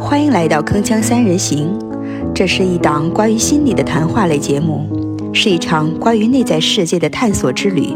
[0.00, 1.78] 欢迎来到铿锵三人行，
[2.34, 4.88] 这是一档关于心理的谈话类节目，
[5.34, 7.94] 是一场关于内在世界的探索之旅。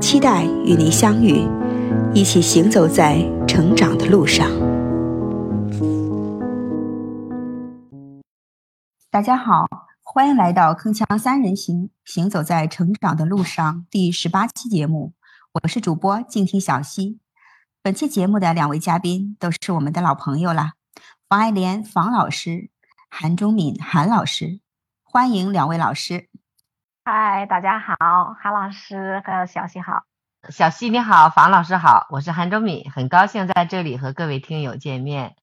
[0.00, 1.46] 期待与您相遇，
[2.12, 4.50] 一起行走在成长的路上。
[9.10, 9.66] 大家好，
[10.02, 15.12] 欢迎来到铿锵三人行，行走在成长的路上第十八期节目。
[15.62, 17.20] 我是主播静听小溪。
[17.82, 20.72] 本期节目的两位嘉宾都是我们的老朋友了，
[21.28, 22.70] 房爱莲房老师，
[23.10, 24.60] 韩忠敏韩老师，
[25.02, 26.28] 欢迎两位老师。
[27.04, 27.96] 嗨，大家好，
[28.40, 30.04] 韩老师和小溪好，
[30.50, 35.34] 小溪你好，房老师好，我是韩忠敏，很高兴在这里和各位听友见面。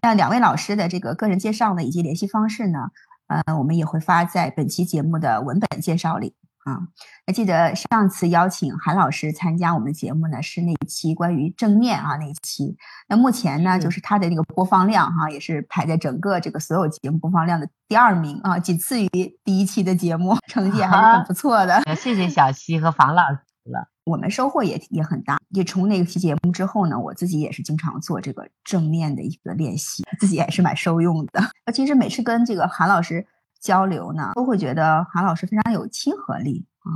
[0.00, 2.90] 那两位老师的这个个人介绍呢，以及联系方式呢，
[3.26, 6.36] 呃，我们也会发在本期节目的文本介绍里。
[6.66, 6.82] 啊，
[7.24, 12.76] 还记得上次邀请韩老师参加我们节目呢，是那一期关于正念啊那一期。
[13.08, 19.08] 那目前呢，就是他的那个播放量哈，也是排在整个这个所有节目播放量的第二名啊，仅次于
[19.44, 21.80] 第一期的节目，成绩还是很不错的。
[21.94, 23.38] 谢谢小溪和房老师
[23.70, 25.38] 了，我们收获也也很大。
[25.50, 31.40] 也从那期节目之后呢，我自己也是经常做这个正面的一个练习，自己也是蛮受用的。
[31.64, 33.24] 那其实每次跟这个韩老师。
[33.60, 36.88] 交流呢，都会觉得韩老师非常有亲和力啊，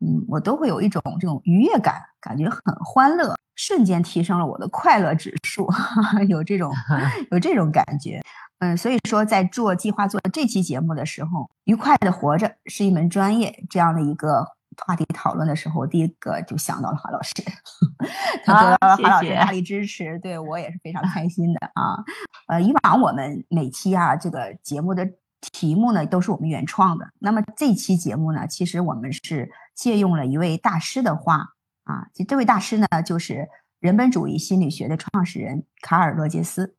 [0.00, 5.68] 嗯，我都会有一种这种愉悦感，感觉很欢乐，瞬间提升了我的快乐指数，
[6.28, 6.72] 有这种
[7.30, 8.20] 有这种感觉，
[8.58, 14.46] 嗯，所以说在做计划做这期节目的时候，愉快的活着是一门专业这样的一个
[14.84, 17.32] 话题讨论的时候，我第一个就想到了韩老师，
[18.44, 22.02] 他得到了韩老师大力支持，对我也是非常开心的啊，
[22.48, 25.08] 呃，以往我们每期啊这个节目的。
[25.50, 27.10] 题目呢都是我们原创的。
[27.18, 31.54] 那么这期节目呢，其实我们是借用了一位大师的话
[31.84, 33.48] 啊，这这位大师呢就是
[33.80, 36.76] 人本主义心理学的创始人卡尔罗杰斯。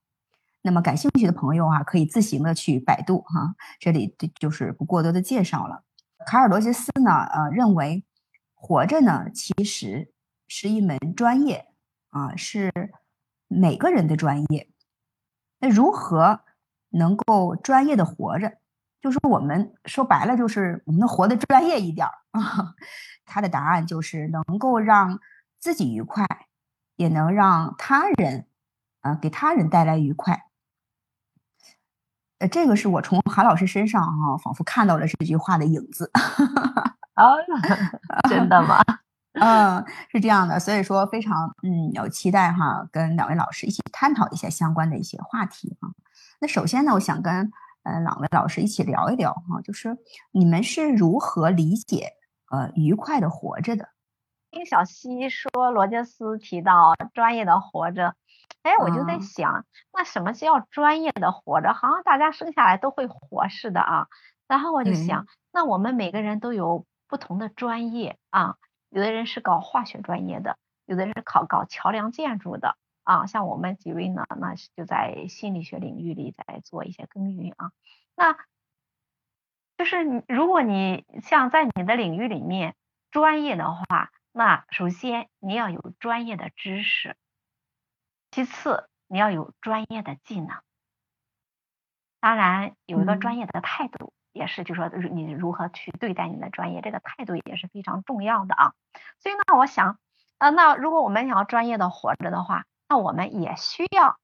[0.62, 5.84] 那么感兴趣的朋友啊，可以自行的去百度哈，这里就是不过多的介绍了。
[6.26, 8.06] 卡尔罗杰斯呢，呃，认为
[8.54, 10.14] 活着呢其实
[10.48, 11.68] 是一门专业
[12.12, 12.72] 啊，是
[13.50, 14.70] 每个人的专业。
[15.60, 16.42] 那如何？
[16.94, 18.58] 能够专业的活着，
[19.02, 22.76] 就是我们说白了，就是我们能活得专业一点儿啊。
[23.26, 25.20] 他的答案就是能够让
[25.60, 26.26] 自己愉快，
[26.96, 28.48] 也能让他人
[29.02, 30.46] 啊给他人带来愉快。
[32.40, 36.12] 呃，这个是我从韩老师身上哈，仿佛看到了这句话的影子。
[37.14, 37.32] 啊，
[38.30, 38.84] 真的吗？
[39.40, 45.90] 嗯，是这样的，所以说非常嗯有期待哈，跟两位老师一起探讨一下相关的一些话题哈。
[46.44, 49.98] 那首先呢，我想跟呃两位老师一起聊一聊哈，就是
[50.34, 52.10] 你们是如何理解
[52.52, 53.88] 呃愉快的活着的？
[54.52, 58.16] 听小溪说罗杰斯提到专业的活着，
[58.62, 61.72] 哎，我就在想，那什么叫专业的活着？
[61.72, 64.08] 好像大家生下来都会活似的啊。
[64.46, 68.56] 然后我就想，那我们每个人都有不同的专业啊，
[68.90, 72.76] 有的人是搞化学专业的，有的人是考搞桥梁建筑的。
[73.04, 77.72] 啊，像我们几位呢，那就在心理学领域里在做一些耕耘啊。
[78.16, 78.38] 那
[79.78, 82.76] 就是你，如果你像在你的领域里面
[83.12, 87.18] 专业的话，那首先你要有专业的知识，
[88.32, 90.62] 其次你要有专业的技能，
[92.20, 98.74] 当然有一个专业的态度，也是就说你如何去对待你的专业，这个态度也是非常重要的啊。
[99.20, 100.00] 所以呢，我想，
[100.38, 104.20] 呃，那如果我们想要专业的活着的话，那我们也需要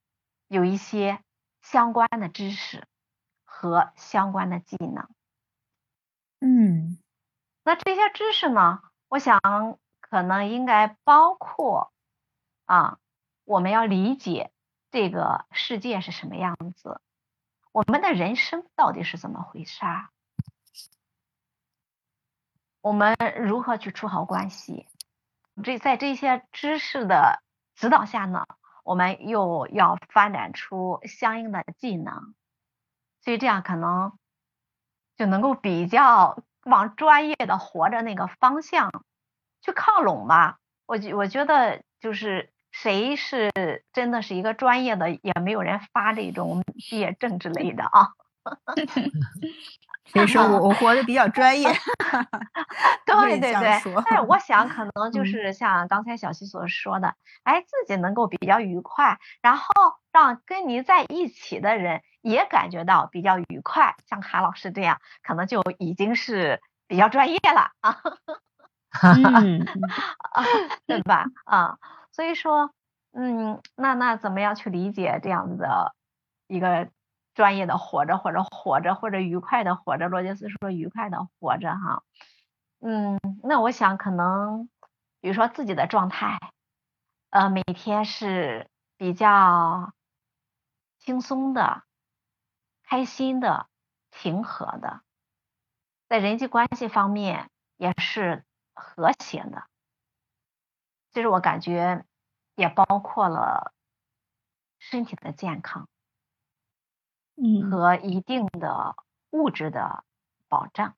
[0.47, 1.24] 有一些
[1.62, 2.88] 相关的知识
[3.44, 5.09] 和相关的技能。
[6.40, 6.97] 嗯，
[7.63, 9.40] 那这些知识呢，我想
[10.00, 11.91] 可能应该包括
[12.66, 12.97] 啊，
[13.44, 14.52] 我们要理解
[14.91, 17.01] 这个世界是什么样子，
[17.72, 20.09] 我们的人生到底是怎么回事儿，
[22.81, 24.88] 我们如何去处好关系？
[25.62, 27.44] 这在这些知识的
[27.75, 28.47] 指导下呢？
[28.89, 32.33] 我们又要发展出相应的技能，
[33.21, 34.13] 所以这样可能
[35.15, 38.91] 就能够比较往专业的活着那个方向
[39.62, 40.57] 去靠拢吧。
[40.88, 43.51] 我觉我觉得就是谁是
[43.94, 48.13] 真的是一个专业的，也没有人发这种毕业证之类的啊。
[50.06, 51.69] 所以说我 我活的比较专业，
[53.06, 53.81] 对对对。
[54.06, 59.72] 但是我想 可能就是像刚才小溪所说的，哎，自己能够比较愉快，然后
[60.12, 67.98] 让跟你在一起的人也感觉到比较愉快，像韩老师这样，可能就已经是比较专业了啊。
[69.04, 69.63] 嗯，
[70.88, 71.25] 对吧？
[71.46, 71.78] 啊，
[72.12, 72.72] 所以说，
[73.13, 75.94] 嗯，那那怎么样去理解这样子的
[76.48, 76.90] 一个
[77.33, 80.07] 专业的活着，或者活着，或者愉快的活着。
[80.07, 82.03] 罗杰斯说愉快的活着哈，
[82.81, 84.69] 嗯，那我想可能，
[85.21, 86.37] 比如说自己的状态，
[87.29, 89.93] 呃，每天是比较
[90.97, 91.83] 轻松的、
[92.83, 93.67] 开心的、
[94.11, 95.01] 平和的，
[96.07, 98.43] 在人际关系方面也是
[98.73, 99.63] 和谐的。
[101.11, 102.05] 其实我感觉
[102.55, 103.73] 也包括了
[104.77, 105.87] 身体的健康，
[107.41, 108.95] 嗯，和一定的
[109.31, 110.03] 物质的
[110.47, 110.95] 保障。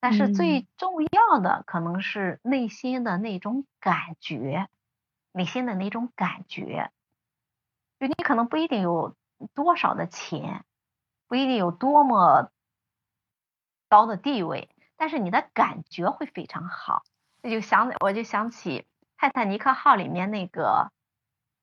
[0.00, 4.68] 但是最重要的可能是内心的那种感觉，
[5.30, 6.90] 内心的那种感觉。
[8.00, 9.14] 就你可能不一定有
[9.54, 10.64] 多少的钱，
[11.28, 12.50] 不一定有多么
[13.88, 17.04] 高的地位，但是你的感觉会非常好。
[17.40, 18.86] 那就想，我就想起
[19.16, 20.90] 泰坦尼克号里面那个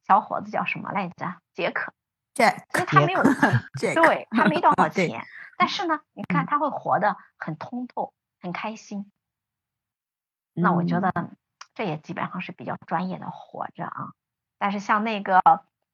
[0.10, 1.36] 小伙子叫什么来着？
[1.54, 1.94] 杰克。
[2.34, 3.22] 对，所以他没有，
[3.94, 5.24] 对他没多少 钱，
[5.56, 8.12] 但是呢，你看他会活得很通透，
[8.42, 9.12] 很开心。
[10.54, 11.30] 那我觉嗯得
[11.76, 14.14] 这也基本上是比较专业的活着啊。
[14.58, 15.42] 但是像那个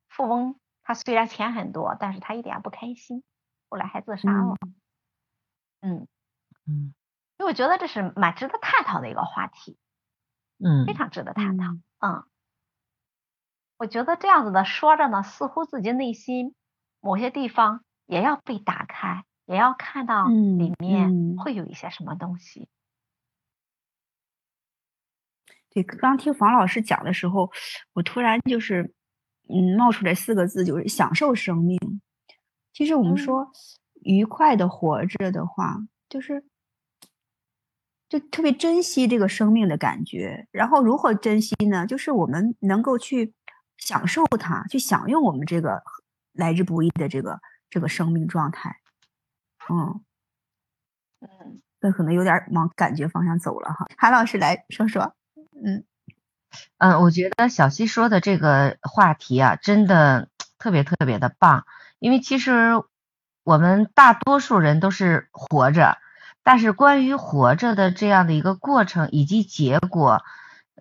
[0.07, 3.21] 富翁，他虽然钱很多，但是他一点也不开心，
[3.67, 4.55] 后来还自杀了。
[5.81, 6.07] 嗯，
[6.65, 6.93] 嗯
[7.37, 9.77] 所以我觉得这是蛮值得探讨的一个话题。
[10.63, 11.65] 嗯非常值得探讨。
[11.65, 12.23] 嗯嗯，
[13.77, 16.55] 我觉得这样子的说着呢，似乎自己内心
[17.01, 22.69] 某些地方也要被打开，也要看到嗯里面嗯会有一些什么东西。
[25.69, 27.51] 对，刚听房老师讲的时候，
[27.91, 28.93] 我突然就是，
[29.49, 31.77] 嗯，冒出来四个字，就是享受生命。
[32.71, 33.51] 其实我们嗯说
[34.03, 35.75] 愉快的活着的话，
[36.07, 36.45] 就是
[38.07, 40.47] 就特别珍惜这个生命的感觉。
[40.51, 41.85] 然后如何珍惜呢？
[41.85, 43.33] 就是我们能够去
[43.77, 45.83] 享受它，去享用我们这个
[46.33, 47.39] 来之不易的这个
[47.69, 48.77] 这个生命状态。
[49.69, 50.01] 嗯，
[51.21, 53.87] 嗯，那可能有点往感觉方向走了哈。
[53.97, 55.13] 韩老师来说说。
[55.63, 55.83] 嗯
[56.77, 61.65] 嗯，我觉得小溪说的这个话题啊，真的特别特别的棒，
[61.99, 62.81] 因为其实
[63.43, 65.97] 我们大多数人都是活着，
[66.43, 70.23] 但是关于活着的这样的一个过程以及结果，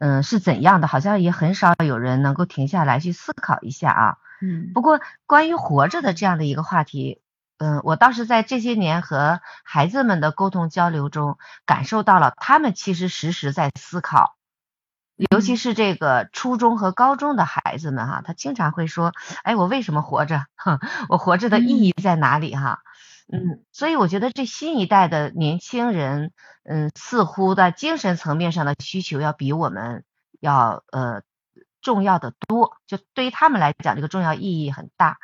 [0.01, 4.17] 嗯，是怎样的，好像也很少有人能够停下来去思考一下啊。
[4.43, 7.23] 嗯不过，关于活着的这样的一个话题，
[7.59, 14.35] 嗯，我倒是在这些年和孩子们的沟通交流中，感受到了他们其实时时在思考，
[15.31, 19.13] 尤其是这个初中和高中的孩子们哈，他经常会说
[19.45, 20.45] ：“哎，我为什么活着？
[20.57, 22.94] 哼， 我活着的意义在哪里？”哈，嗯，
[23.73, 26.33] 所以我觉得这新一代的年轻人，
[26.63, 30.05] 嗯，似乎在精神层面上的需求要比我们
[30.41, 31.23] 要呃
[31.81, 35.19] 重要的多，就对于他们来讲，这个重要意义很大。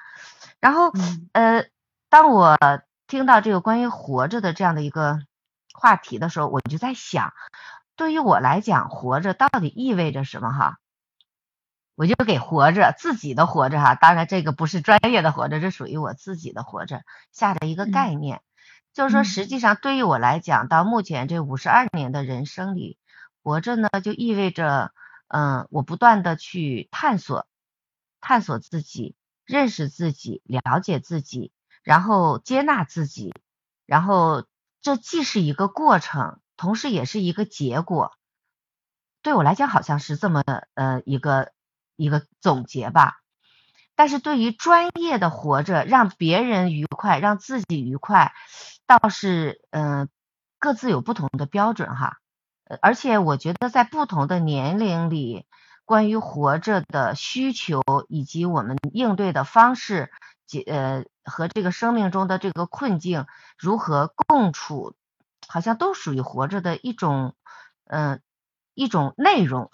[0.60, 1.66] 然后，嗯呃，
[2.08, 2.58] 当我
[3.06, 5.20] 听到这个关于活着的这样的一个
[5.72, 7.32] 话题的时候，我就在想，
[7.96, 10.52] 对于我来讲，活着到底意味着什么？
[10.52, 10.78] 哈，
[12.00, 18.40] 我就给活着自己的活着哈，当然这个不是专业的活着，这属于我自己的活着下的一个概念，
[18.94, 22.96] 就是说，嗯实际上对于我来讲，到目前这五十二年的人生里，
[23.42, 24.94] 活着呢就意味着，
[25.28, 27.46] 嗯、我不断的去探索，
[28.22, 29.14] 探索自己，
[29.44, 31.52] 认识自己，了解自己，
[31.82, 33.34] 然后接纳自己，
[33.84, 34.46] 然后
[34.80, 38.12] 这既是一个过程，同时也是一个结果。
[39.20, 40.42] 对我来讲，好像是这么
[40.72, 41.52] 呃一个
[42.00, 43.18] 一个总结吧。
[43.94, 48.32] 但是对于专业的活着，让别人愉快，让自己愉快，
[48.86, 50.08] 倒是嗯、
[50.58, 52.16] 各自有不同的标准哈。
[52.80, 55.44] 而且我觉得在不同的年龄里，
[55.84, 60.10] 关于活着的需求以及我们应对的方式，
[60.46, 63.26] 解呃和这个生命中的这个困境
[63.58, 64.94] 如何共处，
[65.46, 67.34] 好像都属于活着的一种
[67.86, 68.22] 嗯、
[68.72, 69.70] 一种内容。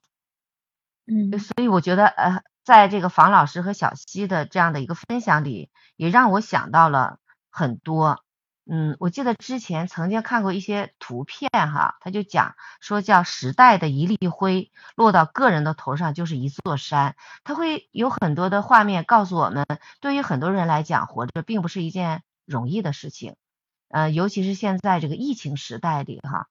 [1.06, 7.18] 嗯所以我觉得，呃，在这个房老师和小溪的这样的一个分享里，也让我想到了
[7.50, 8.22] 很多。
[8.68, 19.64] 嗯，我记得之前曾经看过一些图片哈，他就讲说叫时代的一粒灰落到个人的头上就是一座山，他会有很多的画面告诉我们，
[20.00, 23.36] 对于很多人来讲，活着并不是一件容易的事情。
[23.88, 26.48] 呃，尤其是现在这个疫情时代里哈，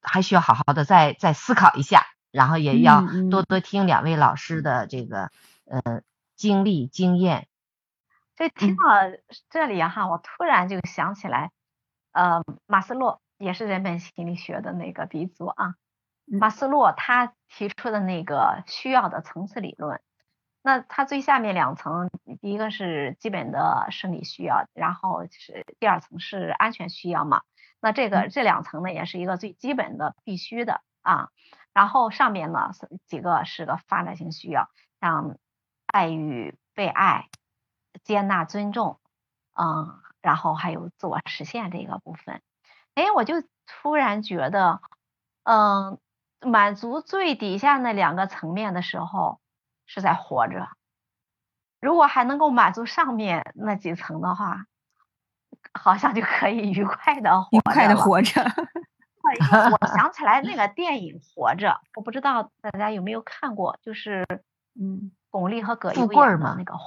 [0.00, 5.30] 还需要好好的再再思考一下，然后也要多多听两位老师的这个
[5.66, 6.02] 呃
[6.36, 7.48] 经历经验。
[8.36, 8.82] 所以听到
[9.50, 11.50] 这里啊哈，我突然就想起来，
[12.12, 15.74] 呃，马斯洛也是人本心理学的那个鼻祖啊。
[16.32, 20.00] 嗯马斯洛他提出的那个需要的层次理论，
[20.62, 22.08] 那它最下面两层，
[22.40, 27.42] 第一个是基本的生理需要，然后是第二层是安全需要嘛。
[27.80, 31.30] 那这个这两层呢，也是一个最基本的必须的啊。
[31.72, 32.70] 然后上面呢
[33.06, 34.68] 几个是个发展性需要，
[35.00, 35.36] 像
[35.86, 37.28] 爱与被爱、
[38.02, 39.00] 接纳、尊重，
[39.54, 42.42] 嗯，然后还有自我实现这个部分。
[42.94, 44.80] 哎，我就突然觉得，
[45.44, 45.98] 嗯，
[46.40, 49.40] 满足最底下那两个层面的时候。
[49.92, 50.68] 是在活着，
[51.80, 54.66] 如果还能够满足上面那几层的话，
[55.72, 58.40] 好像就可以愉快的愉快的活着。
[59.38, 64.26] 我想起来那个电影《活着》，我不知道大家有没有看过，就是
[64.80, 66.74] 嗯，巩俐和葛优演的那个《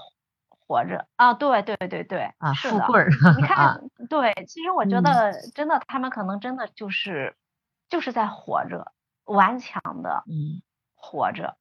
[0.49, 3.05] 活着》啊，对对对对，啊，富贵，
[3.37, 7.35] 你看，对，其实我觉得真的，他们可能真的就是
[7.89, 8.91] 就是在活着，
[9.25, 10.61] 顽强的嗯。
[10.95, 11.57] 活着。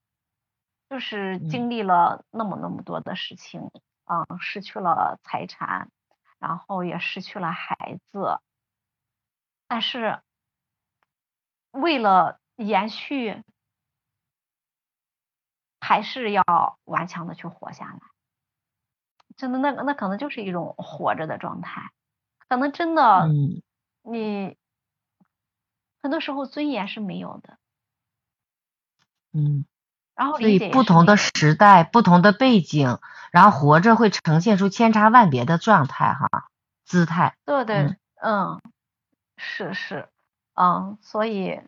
[0.89, 3.71] 就是经历了那么那么多的事情，
[4.05, 5.89] 嗯，失去了财产，
[6.39, 8.39] 然后也失去了孩子，
[9.67, 10.21] 但是
[11.73, 13.43] 为了延续，
[15.81, 17.99] 还是要顽强的去活下来。
[19.37, 21.91] 真的，那那可能就是一种活着的状态，
[22.49, 23.29] 可能真的，
[24.02, 24.57] 你
[26.02, 27.59] 很多时候尊严是没有的，
[29.33, 29.64] 嗯。
[30.14, 32.99] 然后，所以不同的时代、不同的背景，
[33.33, 36.50] 然后活着会呈现出千差万别的状态哈，
[36.85, 37.35] 姿态。
[37.47, 38.61] 对对，嗯，
[39.38, 40.11] 是是，
[40.62, 41.61] 嗯，所以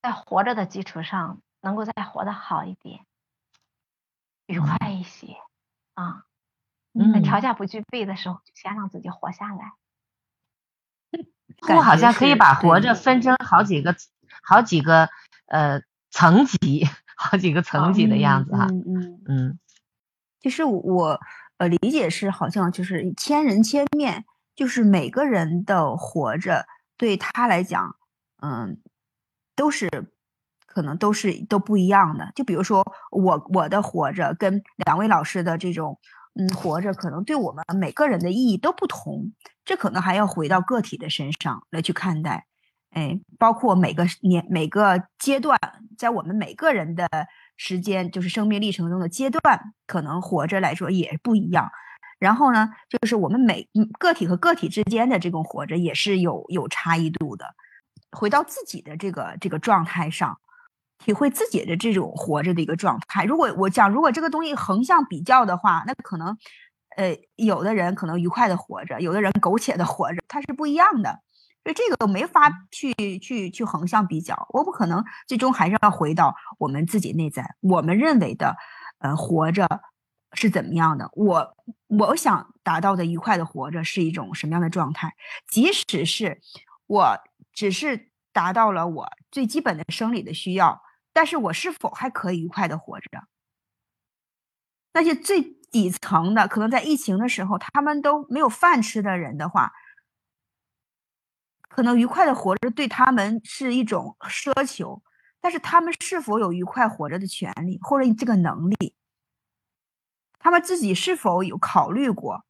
[0.00, 3.04] 在活着的基础上，能够再活得好一点，
[4.46, 5.36] 愉快一些
[5.94, 6.24] 啊。
[6.94, 7.22] 嗯。
[7.22, 9.74] 条件不具备的时候，就先让自己活下来。
[11.74, 13.94] 我好像可以把活着分成好几个、
[14.42, 15.10] 好几个
[15.46, 16.86] 呃层级。
[17.18, 19.58] 好几个层级的样子哈，嗯嗯嗯，
[20.38, 21.18] 其实我
[21.56, 26.66] 呃理解是好像就是千人千面，就是每个人的活着
[26.96, 27.96] 对他来讲，
[28.42, 28.80] 嗯，
[29.54, 29.88] 都是
[30.66, 32.30] 可能都是都不一样的。
[32.34, 35.98] 就比如说我我的活着跟两位老师的这种
[36.34, 39.32] 嗯活着，可能对我们每个人的意义都不同，
[39.64, 42.46] 这可能还要回到个体的身上来去看待。
[42.90, 45.58] 哎，包括每个年每个阶段，
[45.98, 47.06] 在我们每个人的
[47.56, 51.70] 时间，就是生命历程中的阶段，可能活着来说也不一样。
[52.18, 53.68] 然后呢，就是我们每
[53.98, 57.54] 个体和个体之间的这种活着也是有有差异度的。
[58.12, 60.38] 回到自己的这个这个状态上，
[61.04, 63.24] 体会自己的这种活着的一个状态。
[63.24, 66.36] 如果我讲，如果这个东西横向比较的话，那可能，
[66.96, 71.20] 呃，有的人可能愉快的活着，有的人苟且的活着，它是不一样的。
[71.64, 78.56] 所以这个没法去去去横向比较，我不可能最终还是要回到我们自己内在，我们认为的，
[79.00, 79.68] 呃，活着
[80.32, 81.10] 是怎么样的？
[81.14, 81.56] 我
[81.88, 85.14] 我想达到的愉快的活着是一种什么样的状态？
[85.48, 86.40] 即使是
[86.86, 87.18] 我
[87.52, 93.28] 只是达到了我最基本的生理的需要，但是我是否还可以愉快的活着？
[94.92, 99.72] 那些最底层的，可能在疫情的时候他们都没有饭吃的人的话。
[101.68, 105.02] 可能愉快的活着对他们是一种奢求，
[105.40, 108.94] 但是他们是否有愉快活着的权利或者这个能力？
[110.46, 112.44] 他们自己是否有考虑过，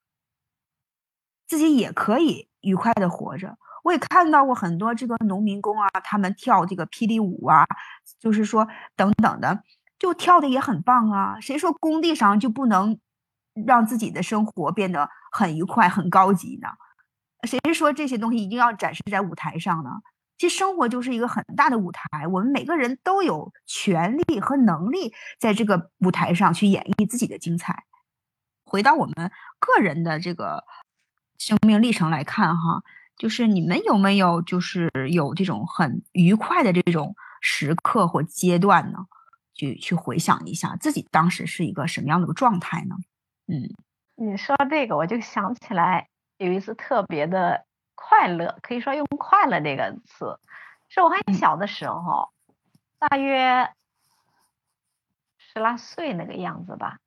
[1.46, 3.56] 自己也可以愉快的活着？
[3.84, 7.64] 我也看到过很多这个农民工啊，他们跳这个霹雳舞啊，
[8.20, 9.62] 就是说等等的，
[9.98, 11.40] 就跳的也很棒啊。
[11.40, 13.00] 谁说工地上就不能
[13.66, 16.68] 让自己的生活变得很愉快、很高级呢？
[17.44, 20.02] 谁说这些东西一定要展示在舞台上呢？
[20.38, 27.84] 其实生活就是一个很大的舞台，我们每个人都有权利和能力在这个舞台上去演绎自己的精彩。
[28.64, 30.64] 回到我们个人的这个
[31.38, 32.82] 生命历程来看，哈，
[33.16, 39.06] 就是你们有没有就是有这种很愉快的这种时刻或阶段呢？
[39.54, 42.96] 去去回想一下自己当时是一个什么样的个状态呢？
[43.46, 43.72] 嗯，
[44.16, 46.08] 你说这个我就想起来。
[46.38, 47.64] 有一次特别的
[47.96, 50.38] 快乐，可以说用“快乐”这个词，
[50.88, 52.30] 是我很小的时候，
[53.00, 53.72] 大约
[55.38, 56.98] 十来岁那个样子吧。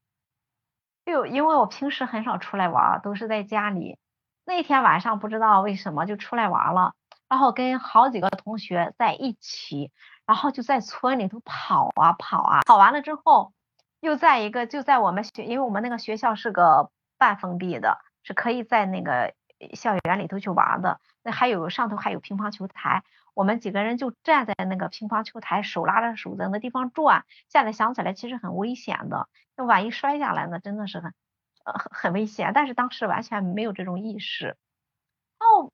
[1.05, 3.97] 就因为我平时很少出来玩，都是在家里。
[4.43, 6.95] 那天晚上不知道为什么就出来玩了，
[7.29, 9.91] 然后跟好几个同学在一起，
[10.25, 13.53] 然后就在村里头跑啊跑啊，跑完了之后，
[14.01, 17.99] 又在一个就在我们学，因为我们那个学校是个半封闭的。
[18.21, 19.33] 是可以在那个
[19.73, 27.25] 校园里头去玩的，那还有上头还有乒乓球台，我们几个人就站在那个乒乓球台，手拉着手在那地方转。
[27.49, 31.13] 现在想起来其实很危险的，那万一摔下来呢，真的是很
[31.65, 32.51] 呃很很危险。
[32.53, 34.57] 但是当时完全没有这种意识，
[35.39, 35.71] 哦，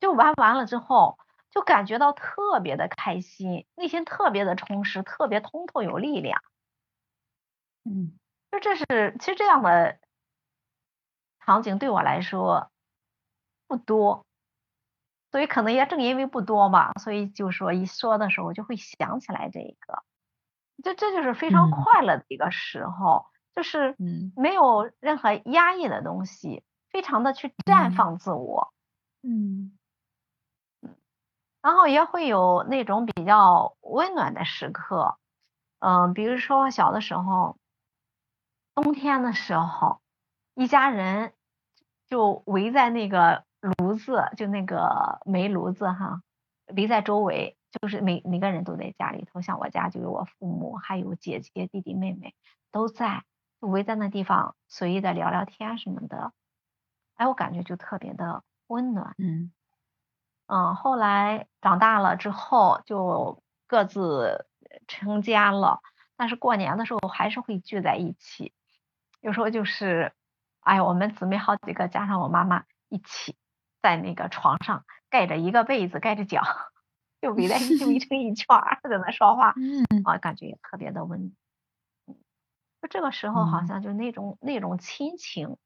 [0.00, 1.18] 就玩完了之后，
[1.50, 6.42] 就感觉到特别的开心，内心特别的充实，特别通透有力量。
[7.84, 8.18] 嗯，
[8.50, 9.98] 就这是其实这样的。
[11.40, 12.70] 场景对我来说
[13.68, 14.24] 不多，
[15.30, 20.02] 所以可能也正因为不多吧，所以就说一说的时候就会想起来这个，
[20.82, 23.94] 这这就是非常快乐的一个时候，就是
[24.34, 28.72] 没有任何压抑的东西，非常的去绽放自我，
[29.22, 29.78] 嗯
[31.60, 35.18] 然后也会有那种比较温暖的时刻，
[35.80, 37.58] 嗯，比如说小的时候，
[38.74, 40.00] 冬天的时候，
[40.54, 41.34] 一家人。
[42.10, 46.22] 就围在那个炉子，就那个煤炉子哈，
[46.76, 49.40] 围在周围，就是每每个人都在家里头。
[49.40, 52.34] 像我家就有我父母，还有姐姐、弟弟、妹妹
[52.70, 53.24] 都在，
[53.60, 56.32] 就围在那地方随意的聊聊天什么的。
[57.14, 59.14] 哎，我感觉就特别的温暖。
[59.18, 59.52] 嗯
[60.46, 64.46] 嗯，后来长大了之后就各自
[64.86, 65.80] 成家了，
[66.16, 68.52] 但是过年的时候还是会聚在一起，
[69.20, 70.12] 有时候就是。
[70.60, 73.38] 哎，我们姊妹好几个，加上我妈妈一起，
[73.82, 76.42] 在那个床上盖着一个被子，盖着脚，
[77.20, 79.54] 就围在就围成 一圈儿，在那说话，
[80.04, 81.32] 啊，感觉也特别的温暖。
[82.80, 85.56] 就这个时候，好像就那种那种亲情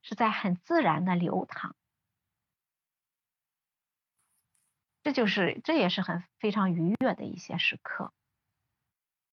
[0.00, 1.74] 是在很自然的流淌，
[5.02, 8.12] 这就是这也是很非常愉悦的一些时刻。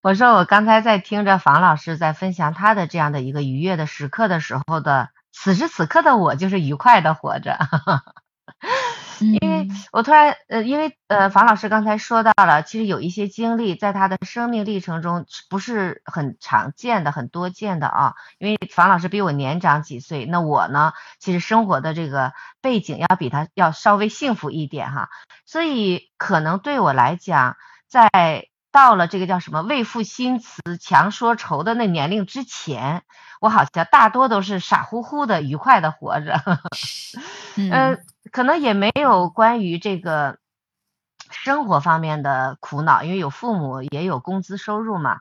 [0.02, 5.10] 我说，我刚才在听着房老师在分享他的这样的一个愉悦的时刻的时候的。
[5.32, 7.56] 此时此刻的我就是愉快的活着，
[9.20, 18.14] 因为我突然呃，因为呃，房老师刚才说到了，其实有一些经历在他的生命历程中不是很常见的、很多见的啊。
[18.38, 25.08] 因为房老师比我年长几岁，那我呢，其实生活的这个背景要比他要稍微幸福一点哈，
[25.46, 27.56] 所以可能对我来讲，
[27.88, 28.49] 在。
[28.72, 33.02] 到了这个叫什么“为赋新词强说愁”的那年龄之前，
[33.40, 36.40] 我好像大多都是傻乎乎的、愉快的活着。
[37.56, 40.38] 嗯，可能也没有关于这个
[41.30, 45.18] 生活方面的苦恼，因为有父母，也有工资收入嘛。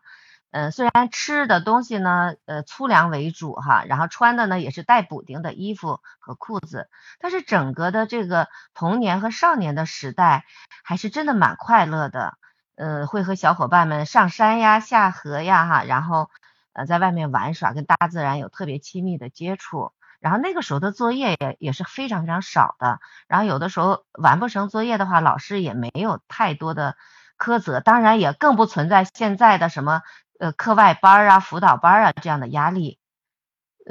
[0.51, 10.45] 嗯，虽然吃的东西呢，呃，粗粮为主哈，然后穿的呢也是带补丁的衣服和裤子，但是整个的这个童年和少年的时代，
[10.83, 12.37] 还是真的蛮快乐的。
[12.79, 16.29] 呃，会和小伙伴们上山呀、下河呀，哈，然后
[16.71, 19.91] 呃，在外面玩耍，跟大自然有特别亲密的接触。
[20.21, 23.01] 然后那个时候的作业也也是非常非常少的。
[23.27, 26.95] 然后有的时候完不成作业的话，老师也没有太多的
[27.37, 30.01] 苛责，当然也更不存在现在的什么
[30.39, 32.97] 呃课外班啊、辅导班啊这样的压力。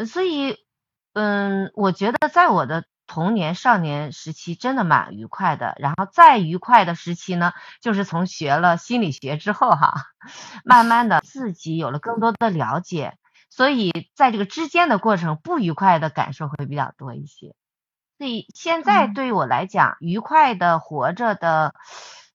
[0.07, 0.57] 所以
[1.12, 2.87] 嗯，我觉得在我的。
[3.08, 9.94] 童年、少年时期真的蛮愉快的，然后再愉快的时期呢，就是从学了心理学之后哈，
[10.64, 13.16] 慢慢的自己有了更多的了解，
[13.50, 17.54] 所以在这个之间的过程，不愉快的感受会比较多一些。
[18.18, 21.72] 所以现在对于我来讲，愉快的活着的，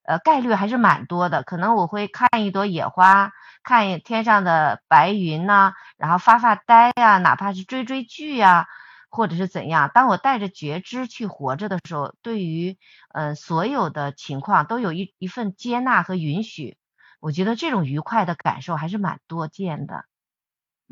[0.02, 1.42] 呃，概率还是蛮多的。
[1.42, 3.32] 可能我会看一朵野花，
[3.62, 8.66] 看天上的白云呐，然后发发呆呀，哪怕是追追剧呀。
[9.14, 9.90] 或者是怎样？
[9.94, 12.76] 当我带着觉知去活着的时候，对于
[13.12, 16.76] 嗯所有的情况都有一一份接纳和允许，
[17.20, 20.04] 我觉得这种愉快的感受还是蛮多见的。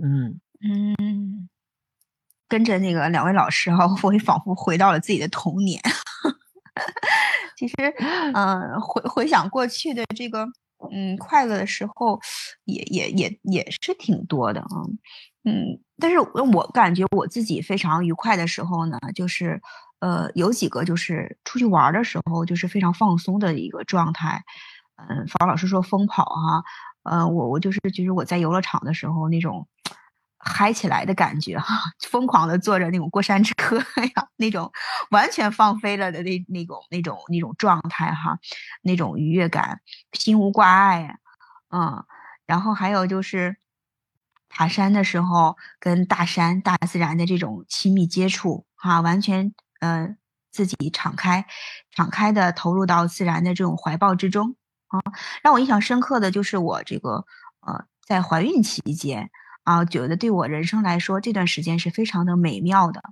[0.01, 1.49] 嗯嗯，
[2.49, 5.83] 跟着那个两位老师哈， 我也仿佛回到了自己的童年。
[7.59, 7.75] 其实，
[8.35, 10.47] 嗯，回回想过去的这个
[10.91, 12.21] 嗯快乐的时候，
[12.65, 14.67] 也也也也是挺多的啊。
[15.45, 19.61] 嗯，但是我感觉我自己非常愉快的时候呢，就是，
[20.01, 24.43] 呃，有几个就是出去玩的时候，就是非常放松的一个状态。
[24.97, 26.63] 嗯，方老师说疯跑哈，
[27.03, 29.67] 呃，我我就是其实我在游乐场的时候那种
[30.45, 31.75] 嗨起来的感觉哈，
[32.11, 34.71] 疯狂的坐着那种过山车呀， 那种
[35.11, 38.39] 完全放飞了的那那种那种那种状态哈，
[38.83, 39.81] 那种愉悦感，
[40.13, 41.19] 心无挂碍，
[41.71, 42.05] 嗯，
[42.47, 43.57] 然后还有就是。
[44.55, 50.15] 爬山的时候，跟大山、大自然的这种亲密接触，哈，完全呃
[50.51, 51.47] 自己敞开、
[51.91, 54.55] 敞开的投入到自然的这种怀抱之中
[54.89, 55.01] 啊。
[55.43, 57.25] 让我印象深刻的就是我这个
[57.67, 59.31] 呃在怀孕期间
[59.65, 63.03] 啊，觉得对我人生来说这段时间是非常的美妙的。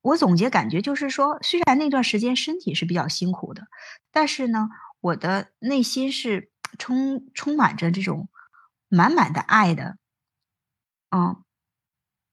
[0.00, 3.66] 我总结感觉就是说，虽然那段时间身体是比较辛苦的，
[4.12, 4.68] 但是呢，
[5.00, 8.28] 我的内心是充充满着这种
[8.88, 9.98] 满满的爱的，
[11.10, 11.42] 嗯，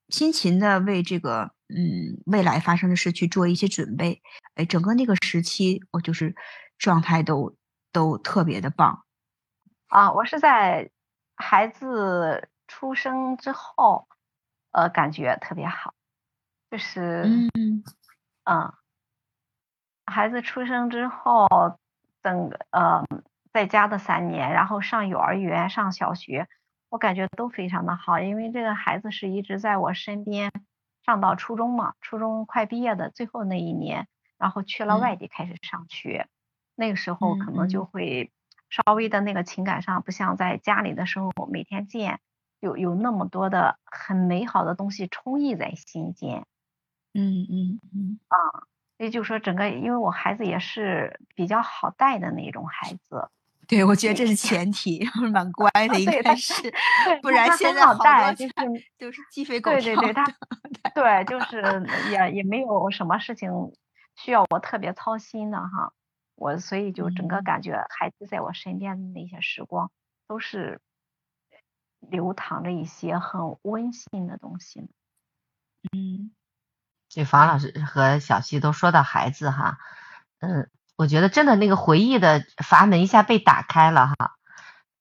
[0.10, 4.22] 辛勤的为这个嗯未来发生的事去做一些准备。
[4.54, 6.36] 哎，整个那个时期，我就是
[6.78, 7.58] 状态都
[7.92, 9.04] 都特别的棒。
[9.88, 10.92] 啊，我是在
[11.36, 14.08] 孩子出生之后，
[14.72, 15.94] 呃，感觉特别好。
[16.70, 17.24] 就是，
[17.54, 17.84] 嗯。
[18.46, 18.74] 嗯，
[20.06, 21.48] 孩子出生之后，
[22.22, 23.04] 整个呃
[23.52, 26.48] 在家的三年，然后上幼儿园、上小学，
[26.90, 30.52] 我感觉都非常的好，因为这个孩子是一直在我身边，
[31.04, 35.16] 上到初中嘛，初中快毕业的最后那一年，然后去了外。
[35.16, 36.28] 地开始上学，
[36.76, 38.32] 那个时候可能就会
[38.70, 42.20] 稍微的那个情感上不像在家里的时候每天见，
[42.66, 46.46] 有有那么多的很美好的东西充溢在心间。
[47.14, 48.36] 嗯嗯嗯啊，
[48.98, 53.30] 也就是说，整个因为我孩子也是比较好带的那种孩子，
[53.68, 56.54] 对，我觉得这是前提， 蛮乖的应该是，
[57.22, 58.54] 不然现在好带就是
[58.98, 59.82] 就是鸡飞狗跳。
[59.82, 60.26] 对对对，他
[60.94, 61.62] 对就是
[62.12, 63.50] 也也没有什么事情
[64.18, 65.94] 需要我特别操心的哈，
[66.36, 69.90] 我所以就整个感觉孩子在我身边的那些时光
[70.28, 70.82] 都是
[72.10, 74.90] 流淌着一些很温馨的东西
[75.94, 76.32] 嗯。
[77.08, 79.78] 这房老师和小溪都说到孩子哈，
[80.40, 84.32] 嗯，我觉得真的那个回忆的阀门一下被打开了哈，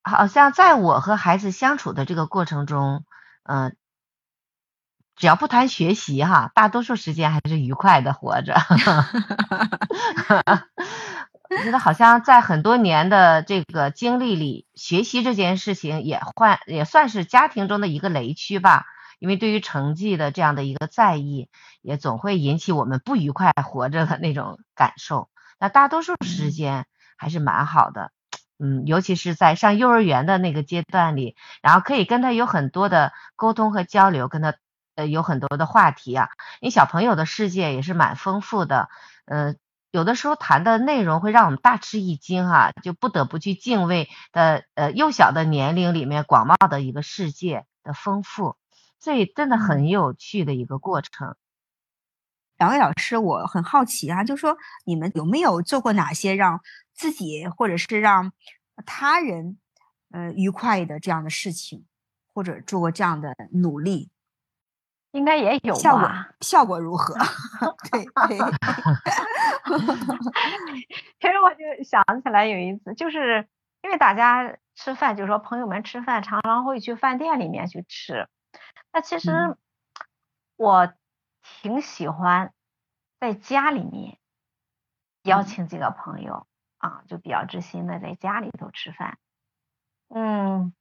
[0.02, 3.04] 好像在我和孩子相处的这个过程中，
[3.42, 3.74] 嗯，
[5.16, 8.54] 只要不谈学习哈，大多数时间还是愉快的活着。
[11.50, 18.86] 我觉得好像在很多年的这个经历里，学习这件事情也换也算是家庭中的一个雷区吧。
[19.20, 21.48] 因为对于成绩的这样的一个在意，
[21.80, 25.30] 也总会引起我们不愉快活着的那种感受。
[25.58, 26.84] 那大多数时间
[27.16, 28.10] 还是蛮好的，
[28.58, 34.56] 嗯，尤其是在上幼儿园的那个阶段里，然后可以跟他有很多的沟通和交流，跟他
[34.96, 36.28] 呃有很多的话题啊。
[36.60, 38.90] 因为小朋友的世界也是蛮丰富的，
[39.26, 39.56] 嗯，
[39.94, 48.56] 有的时候谈的内容会让我们大吃一惊哈，就不得不去敬畏的呃幼小的年龄里面广袤的一个世界的丰富。
[48.98, 51.36] 所以真的很有趣的一个过程。
[52.58, 56.60] 两位老师，我很好奇啊，就说你们有没有做过哪些让
[56.92, 58.32] 自己或者是让
[58.84, 59.58] 他人
[60.10, 61.84] 呃愉快的这样的事情，
[62.34, 64.10] 或者做过这样的努力？
[65.14, 67.14] 应该也有效果，效果如何？
[67.90, 68.36] 对对。
[71.20, 73.48] 其实我就想起来有一次，就是
[73.82, 78.28] 因为大家吃饭，就是说朋友们吃饭常常会去饭店里面去吃。
[78.92, 79.56] 那其实
[80.56, 80.92] 我
[81.62, 82.52] 挺喜欢
[83.20, 84.18] 在家里面
[85.22, 86.48] 邀请几个朋友
[86.78, 89.18] 啊，就比较知心的在家里头吃饭。
[90.08, 90.74] 嗯，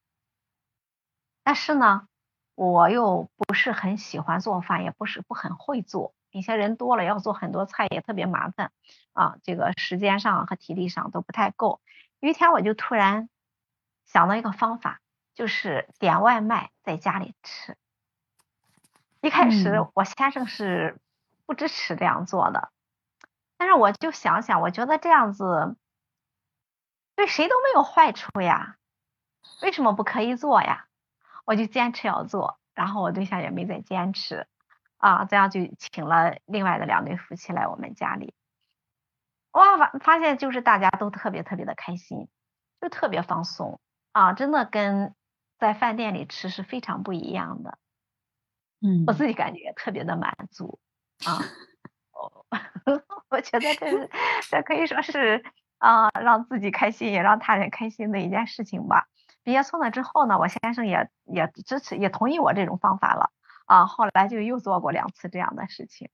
[1.44, 2.08] 但是呢，
[2.56, 8.72] 我又不是很喜欢做饭，也不是不很会做，以前人多了要做很多菜也特别麻烦
[9.14, 11.82] 啊，这个时间上和体力上都不太够。
[12.20, 13.30] 有一天我就突然
[14.06, 15.02] 想到一个方法，
[15.34, 17.76] 就是点外卖在家里吃。
[19.22, 21.00] 一开始我先生是
[21.46, 22.72] 不支持这样做的，
[23.58, 25.76] 但是我就想想，我觉得这样子
[27.16, 28.78] 对谁都没有坏处呀，
[29.62, 30.88] 为什么不可以做呀？
[31.46, 34.48] 我就坚持要做，然后我对象也没再坚持，
[34.98, 38.34] 啊，这样就请了另外的两对夫妻来我们家里，
[39.52, 42.30] 哇，发发现就是大家都特别特别的开心，
[42.82, 43.80] 就特别放松
[44.12, 45.14] 啊，真的跟
[45.60, 47.78] 在饭店里吃是非常不一样的。
[48.82, 50.80] 嗯，我自己感觉特别的满足
[51.26, 51.40] 啊，
[52.12, 52.46] 哦，
[53.30, 54.10] 我觉得这是
[54.50, 55.44] 这可以说是
[55.78, 59.08] 啊，让自己开心也让他人开心的一件事情吧。
[59.44, 63.32] 毕业从那之后呢，我先生也也支持也同意我这种方法了
[63.66, 66.10] 啊，后来就又做过两次这样的事情。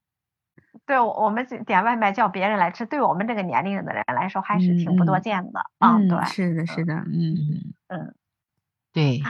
[0.85, 5.97] 对，我们点外卖叫别人来吃，对我们这个年龄的人来说还是挺不多见的啊。
[5.97, 8.15] 对，是的，是的，嗯嗯。
[8.91, 9.21] 对，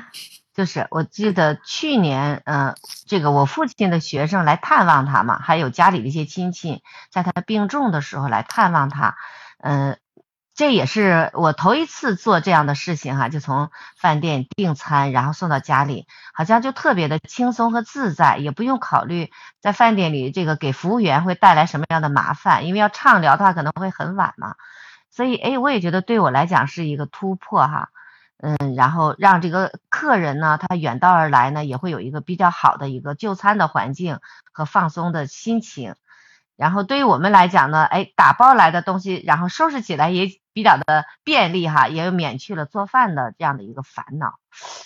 [0.53, 2.75] 就是我记得去年，嗯，
[3.07, 6.81] 这个我父亲的学生来探望他嘛，还有家里的一些亲戚，
[7.11, 9.17] 在他病重的时候来探望他，
[9.57, 9.99] 嗯，
[10.59, 24.55] 这也是我头一次做这样的事情哈，就从饭店订餐，然后送到家里，好像就特别的轻松和自在，也不用考虑在饭店里这个给服务员会带来什么样的麻烦，因为要畅聊的话可能会很晚嘛，
[25.09, 27.87] 所以哎，我也觉得对我来讲是一个突破哈。
[28.41, 34.19] 嗯，然后让这个客人呢，他远道而来呢，也会有一个比较好的一个就餐的环境
[34.51, 35.95] 和放松的心情。
[36.59, 44.39] 然后对于我们来讲呢，哎，打包来的东西，然后收拾起来也比较的便利哈，也免去了做饭的这样的一个烦恼。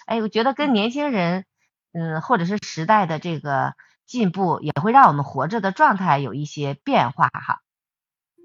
[0.06, 1.46] 哎，我觉得跟年轻人，
[1.92, 3.74] 嗯，或者是时代的这个
[4.06, 7.64] 进步，也会让我们活着的状态有一些变化哈。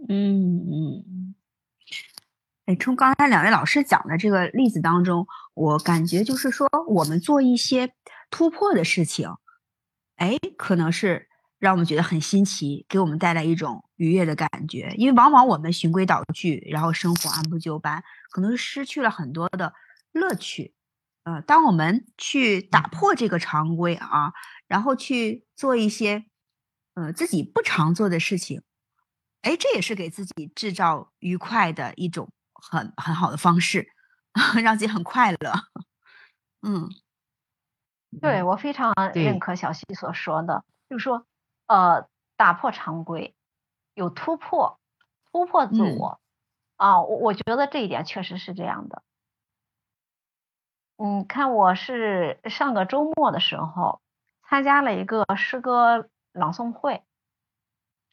[0.08, 1.34] 嗯嗯。
[2.64, 7.92] 哎，从刚才两位老师讲的这个例子当中，我感觉就是说，我们做一些
[8.30, 9.36] 突破的事情，
[10.16, 11.27] 哎，可能是。
[11.58, 14.94] 让我们觉得很新奇，给我们带来一种愉悦的感觉。
[14.96, 19.74] 因为往往我们循规蹈矩，然后生活按部就班，可能失去了很多的
[20.12, 20.74] 乐趣。
[21.24, 24.32] 呃，当我们去打破这个常规啊，
[24.66, 26.24] 然后去做一些
[26.94, 28.62] 呃自己不常做的事情，
[29.42, 33.88] 哎，这也是给自己制造愉快的一种很很好的方式，
[34.62, 35.52] 让自己很快乐。
[36.62, 36.88] 嗯，
[38.22, 41.26] 对我非常认可小溪所说的，就是说。
[41.68, 43.36] 呃，打破常规，
[43.94, 44.80] 有突破，
[45.30, 46.18] 突破自我，
[46.76, 49.02] 啊，我我觉得这一点确实是这样的。
[50.96, 54.00] 嗯，看我是上个周末的时候
[54.48, 57.04] 参加了一个诗歌朗诵会，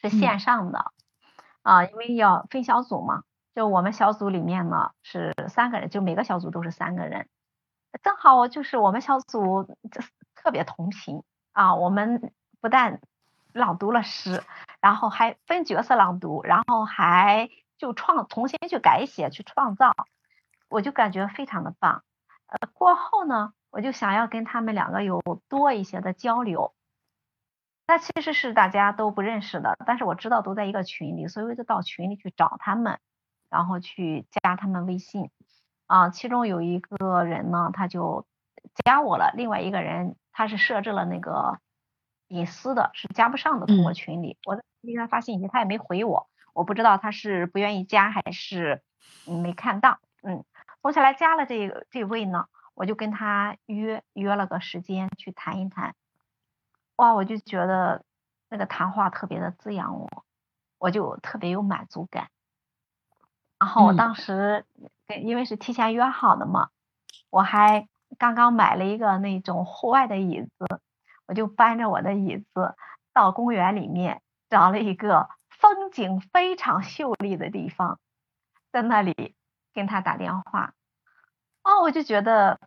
[0.02, 0.92] 是线上的，
[1.64, 3.24] 啊，因为要分小组嘛，
[3.56, 7.30] 就我们小组里面呢是三个人，就每个小组都是三个人，
[8.04, 9.78] 正好就是我们小组
[10.36, 13.00] 特别同频啊，我们不但
[13.56, 14.44] 朗读了诗，
[14.82, 19.96] 然后还分角色朗读，然后还就创重新去改写去创造，
[20.68, 22.04] 我就感觉非常的棒。
[22.48, 26.74] 呃，过后呢，我就想要跟他们两个有多一些的交流。
[27.88, 33.00] 那其实是大家都不认识的，但是我知道都在一个群里，所以我就到群里去找他们，
[33.50, 35.32] 然后去加他们微信。
[35.88, 38.26] 啊，其中有一个人呢，他就
[38.84, 41.62] 加我了，另外一个人他是设置了那个。
[42.28, 48.82] 隐私的是加不上的，通过群里，我给他发信息，他也没回我，我不知道他是不愿意加还是
[49.26, 50.00] 没看到。
[50.24, 50.44] 嗯，
[50.82, 55.94] 后下来加了这个这位呢，我就跟他约约了个时间去谈一谈。
[56.96, 58.04] 哇，我就觉得
[58.50, 60.24] 那个谈话特别的滋养我，
[60.80, 62.30] 我就特别有满足感。
[63.60, 64.66] 然后我当时
[65.08, 66.70] 跟因为是提前约好的嘛，
[67.30, 70.82] 我还刚刚买了一个那种户外的椅子。
[71.28, 72.76] 我就搬着我的椅子
[73.14, 78.00] 到公园里面，找了一个风景非常秀丽的地方，
[78.72, 79.36] 在那里
[79.74, 80.74] 跟他打电话。
[81.64, 82.60] 哦，我就觉得，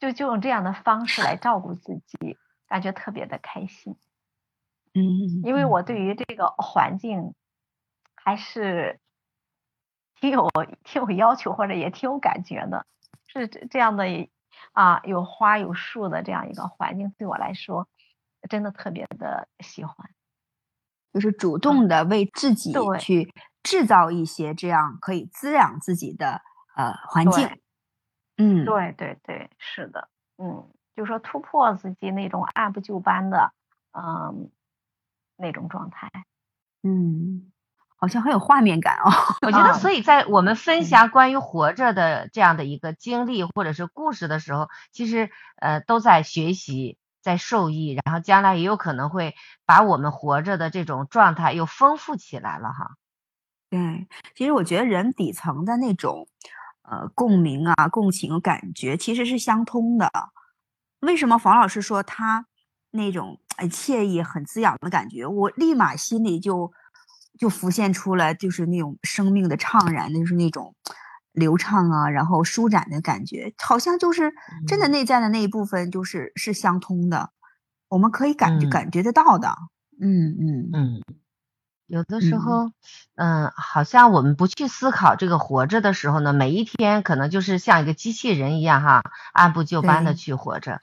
[0.00, 2.36] 就就用这样的方式来照顾自己，
[2.66, 3.96] 感觉特别的开心。
[4.94, 7.34] 嗯，因为我对于这个环境
[8.16, 8.98] 还是
[10.16, 10.50] 挺有
[10.82, 12.86] 挺有要求，或者也挺有感觉的，
[13.28, 14.04] 是这样的。
[14.72, 17.88] 啊，有花有树的这样一个环境，对我来说
[18.48, 20.10] 真的特别的喜欢，
[21.12, 26.40] 就是主动的为自己去制造一些这样可以滋养自己的
[26.76, 27.48] 呃环境。
[28.36, 33.52] 嗯，对对对，是的，嗯，就说突破自己那种按部就班的
[33.92, 34.50] 嗯
[35.36, 36.08] 那种状态，
[36.82, 37.50] 嗯。
[38.00, 39.10] 好像很有画面感哦，
[39.44, 49.34] 我觉得，所以在我们分享关于活着的这样的一个经历或者是故事的时候，其实呃都在学习，在受益，然后将来也有可能会
[49.66, 52.92] 把我们活着的这种状态又丰富起来了哈。
[53.68, 54.06] 对，
[54.36, 56.28] 其实我觉得人底层的那种
[56.82, 60.08] 呃共鸣啊、共情感觉其实是相通的。
[61.00, 62.46] 为什么房老师说他
[62.92, 66.72] 那种很惬意、很滋养的感觉，我立马心里就。
[67.38, 70.74] 就浮现出来，就是那种生命的怅然，就是那种
[71.32, 74.32] 流畅啊，然后舒展的感觉，好像就是
[74.66, 77.30] 真的内在的那一部分，就是是相通的，
[77.88, 79.56] 我们可以感觉感觉得到的。
[80.00, 81.02] 嗯嗯嗯，
[81.86, 82.70] 有的时候，
[83.16, 90.74] 嗯，好像我们不去思考这个活着的时候呢，每一天可能就是像一个机器人一样哈，按部就班的去活着。
[90.74, 90.80] 嗯，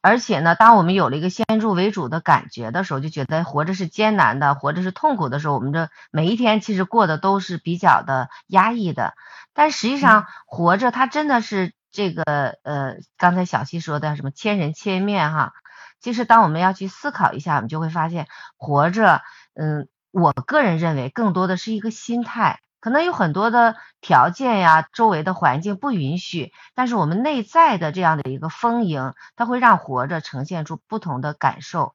[0.00, 9.14] 而且呢，当我们有了一个先入为主的感觉的时候，就觉得活着是艰难的，活着是痛苦的时候，我们这每一天其实过得都是比较的压抑的。
[9.52, 12.22] 但实际上，活着它真的是这个
[12.64, 15.52] 呃，刚才小溪说的什么千人千面哈。
[16.00, 19.22] 其实，当我们要去思考一下，我们就会发现，活着，
[19.54, 22.58] 嗯，我个人认为更多的是一个心态。
[22.84, 31.94] 可能有很多的条件呀，周围的环境不允许，但是我们内在的这样的一个丰盈，它会让活着呈现出不同的感受。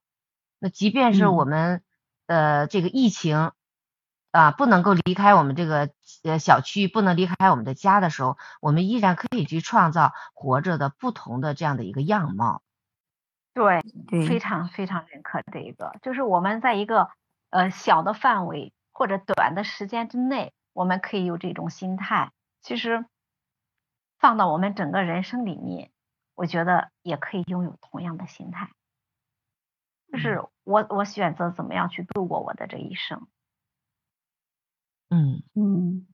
[0.57, 1.83] 那即便是我们
[2.25, 3.51] 呃这个疫情
[4.31, 5.91] 啊，不能够离开我们这个
[6.23, 12.63] 呃小区，不能离开我们的家的时候，我们依然可以去创造活着的不同的这样的一个样貌。
[13.53, 13.83] 对，
[14.27, 17.11] 非常非常认可这一个，就是我们在一个
[17.51, 22.31] 呃小的范围或者短的时间之内，我们可以有这种心态。
[22.61, 23.05] 其实
[24.17, 25.91] 放到我们整个人生里面，
[26.35, 28.69] 我觉得也可以拥有同样的心态。
[30.11, 33.27] 就是我我选择怎么样去度过我的这一生。
[35.09, 36.07] 嗯嗯，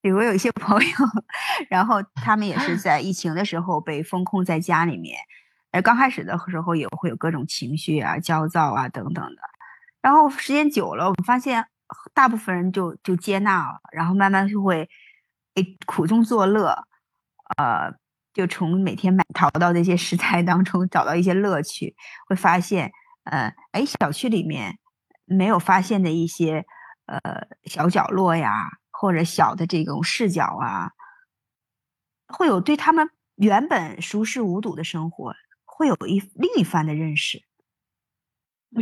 [0.00, 0.90] 比如有一些朋友，
[1.68, 5.18] 然后他们也是在疫情的时候被封控在家里面，
[5.70, 9.42] 而刚开始的时候也会有各种情绪啊、焦躁啊等等的，
[10.00, 11.66] 然后时间久了，我们发现
[12.14, 14.88] 大部分人就就接纳了，然后慢慢就会
[15.54, 16.86] 诶苦中作乐，
[17.56, 17.94] 呃，
[18.32, 21.94] 就从每天买淘到这些食材当中找到一些乐趣，
[22.26, 22.92] 会发现，
[23.24, 24.78] 呃，哎，小区里面
[25.24, 26.64] 没有发现的一些。
[27.04, 27.18] 呃，
[27.64, 30.92] 小角落呀，或者小的这种视角啊，
[32.28, 37.42] 会有对他们原本熟视无睹的生活，会有一另一番的认识。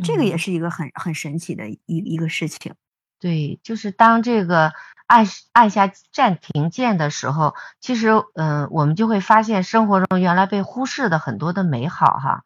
[0.05, 2.75] 这个也是一个很很神奇的一一个事情。
[3.21, 4.73] 对，就是当这个
[5.07, 12.45] 按按下暂停键的时候，其实嗯，我们就会发现生活中原来被忽视的很多的美好哈。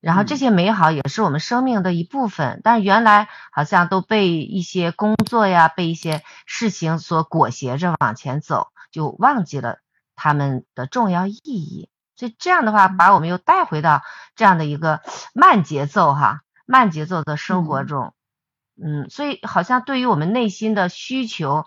[0.00, 9.78] 然后这些美好也是我们生命的一部分，但是原来好像都被一些工作呀、被一些事情所裹挟着往前走，就忘记了
[10.16, 11.88] 他们的重要意义。
[12.16, 14.02] 所以这样的话，把我们又带回到
[14.34, 15.00] 这样的一个
[15.34, 18.12] 慢节奏哈、慢节奏的生活中。
[18.76, 21.64] 嗯，所以好像对于我们内心的需求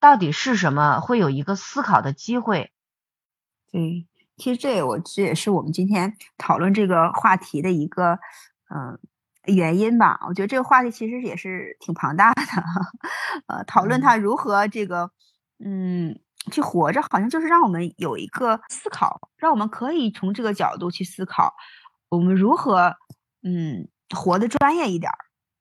[0.00, 2.72] 到底是什么，会有一个思考的机会。
[3.72, 4.06] 对。
[4.36, 8.18] 其实这我这也是我们今天讨论这个话题的一个
[8.68, 8.98] 嗯
[9.44, 10.18] 原因吧。
[10.26, 12.42] 我觉得这个话题其实也是挺庞大的，
[13.46, 15.08] 呃，讨论它如何这个
[15.64, 16.18] 嗯
[16.50, 21.54] 去活着，好像就是让我们有一个思考，让我们可以从这个角度去思考，
[22.08, 22.92] 我们如何
[23.44, 23.86] 嗯
[24.16, 25.18] 活得专业一点儿，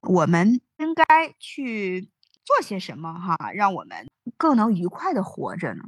[0.10, 1.05] 我们应该
[1.39, 2.09] 去
[2.43, 5.83] 做些什么哈，让我们更能愉快的活着呢？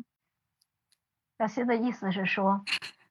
[1.37, 2.63] 小溪的意思是说，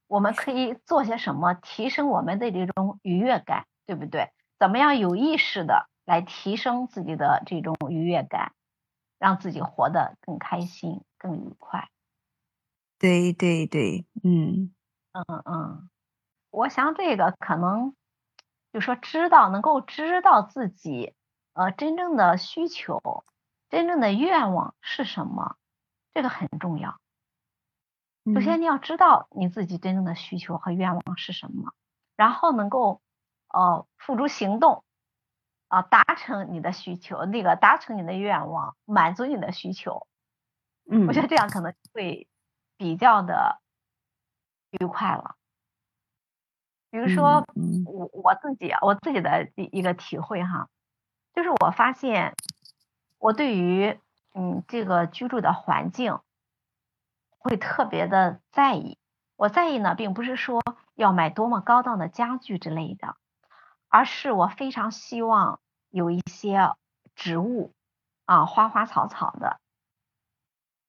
[0.06, 4.32] 我们可以做些什么提升我们的这种愉悦感，对不对？
[4.58, 8.54] 怎么样有意识的来提升自己的这种愉悦感，
[9.18, 11.90] 让自己活得更开心、更愉快？
[12.98, 14.72] 对对对，嗯
[15.12, 15.90] 嗯嗯，
[16.50, 17.94] 我想这个可能
[18.72, 21.12] 就说知道能够知道自己
[21.54, 23.24] 呃真正的需求、
[23.70, 25.56] 真正的愿望是什么，
[26.12, 27.00] 这个很重要。
[28.34, 31.72] 首先，你要知道你自己真正的需求和愿望是什么，
[32.16, 33.02] 然后能够
[33.48, 34.82] 呃付诸行动，
[35.68, 40.06] 啊，达成你的需求，那个达成你的愿望，满足你的需求。
[40.90, 42.26] 嗯，我觉得这样可能会
[42.76, 43.60] 比较的
[44.70, 45.36] 愉快了。
[46.90, 47.44] 比如说，
[47.84, 50.68] 我我自己我自己的一一个体会哈，
[51.34, 52.34] 就是我发现
[53.18, 54.00] 我对于
[54.32, 56.18] 嗯这个居住的环境。
[57.46, 58.96] 会特别的在意，
[59.36, 60.62] 我在意呢，并不是说
[60.94, 63.16] 要买多么高档的家具之类的，
[63.90, 66.72] 而是我非常希望有一些
[67.14, 67.74] 植物
[68.24, 69.60] 啊，花花草草的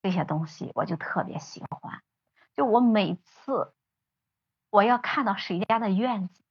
[0.01, 2.01] 这些东西，我就特别喜欢。
[2.55, 3.73] 就我每次
[4.69, 6.41] 我要看到谁家的院子，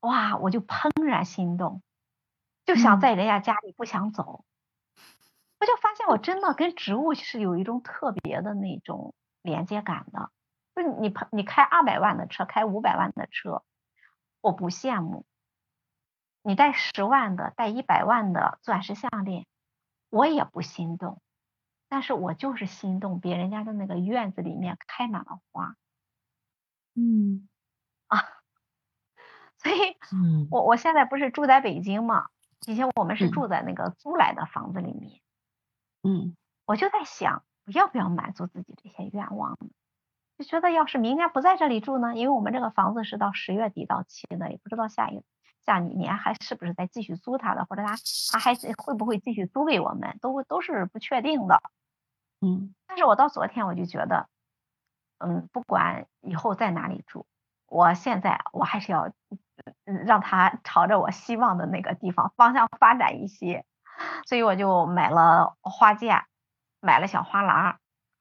[0.00, 1.82] 哇，我就怦然心动，
[2.66, 4.44] 就想在人家家里不想走。
[5.58, 9.14] 我就发现我真的跟植物是有一种特别的那种。
[9.42, 10.32] 连接感的，
[10.74, 13.62] 就是你你开二百万的车，开五百万的车，
[14.40, 15.24] 我不羡慕；
[16.42, 19.46] 你带十万的、带一百万的钻石项链，
[20.10, 21.22] 我也不心动。
[21.88, 25.76] 但是我就是心动别人家的那个院子里面开满了花。
[26.94, 27.48] 嗯
[28.08, 28.18] 啊，
[29.62, 29.96] 所以，
[30.50, 32.26] 我我现在不是住在北京嘛？
[32.66, 35.20] 以前我们是住在那个租来的房子里面。
[36.02, 37.42] 嗯，我就在想。
[37.74, 39.70] 要不要满足自己这些愿望呢？
[40.38, 42.14] 就觉得要是明年不在这里住呢？
[42.14, 45.20] 因为我们这个房子是到十月底到期的，也不知道下一
[45.64, 47.96] 下一年还是不是再继续租他的，或者他
[48.30, 51.60] 他还会不会继续租给我们，都都是不确定的。
[52.40, 54.28] 嗯，但是我到昨天我就觉得，
[55.18, 57.26] 嗯，不管以后在哪里住，
[57.66, 59.12] 我现在我还是要
[59.84, 63.64] 让他朝着我希望的那个地方方向发展一些，
[64.26, 66.26] 所以我就买了花架。
[66.78, 67.80] 买了小花篮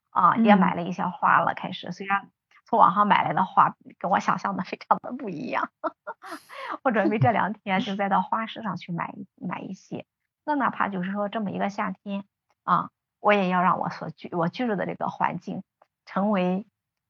[0.10, 1.54] 啊，也买了一些花了。
[1.54, 2.32] 开始虽然
[2.66, 5.70] 从网上买来的花跟我想象的非常的不一样，
[6.82, 10.08] 我准备这两天就再到花市上去买买一些。
[10.46, 12.24] 那哪怕就是说这么一个夏天
[12.64, 12.90] 啊，
[13.20, 15.62] 我也要让我所居我居住的这个环境
[16.06, 16.66] 成为，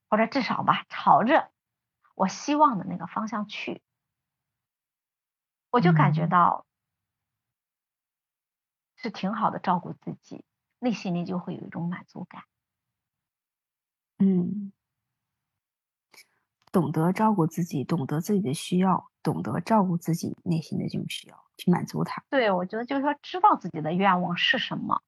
[0.10, 1.52] 或者至少吧，朝着
[2.16, 3.82] 我希望的那个方向去。
[5.76, 6.66] 我就感觉到
[8.98, 10.46] 是挺好的照顾自己，
[10.80, 12.44] 内心里就会有一种满足感。
[14.20, 14.72] 嗯，
[16.72, 22.24] 懂得照顾自己，懂得自己的需要，懂得照顾自己内心的这种需要，去满足他。
[22.30, 25.02] 对，我觉得就是说，知道自己的愿望是什么，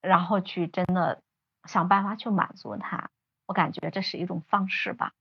[0.00, 1.22] 然后去真的
[1.64, 3.10] 想办法去满足他。
[3.46, 5.12] 我感觉这是一种方式吧。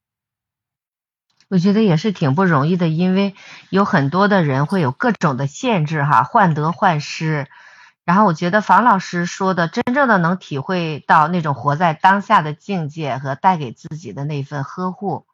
[1.47, 3.35] 我觉得也是挺不容易的，因为
[3.69, 7.47] 有很多的人会有各种的限制哈，患得患失。
[8.03, 15.27] 然后我觉得房老师说的，真正的能体会到那种活在当下的境界和带给自己的那份呵护。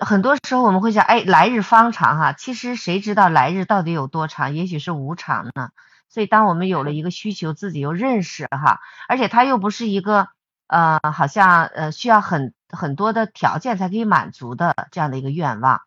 [0.00, 4.54] 很多时候我们会想，哎，来日方长哈，其实谁知道来日到底有多长？
[4.54, 5.70] 也许是无常呢。
[6.08, 10.28] 所以当我们有了一个需求，自己又认识哈，而且它又不是一个。
[10.68, 15.82] 呃，好像呃需要很很多的条件才可以满足的这样的一个愿望，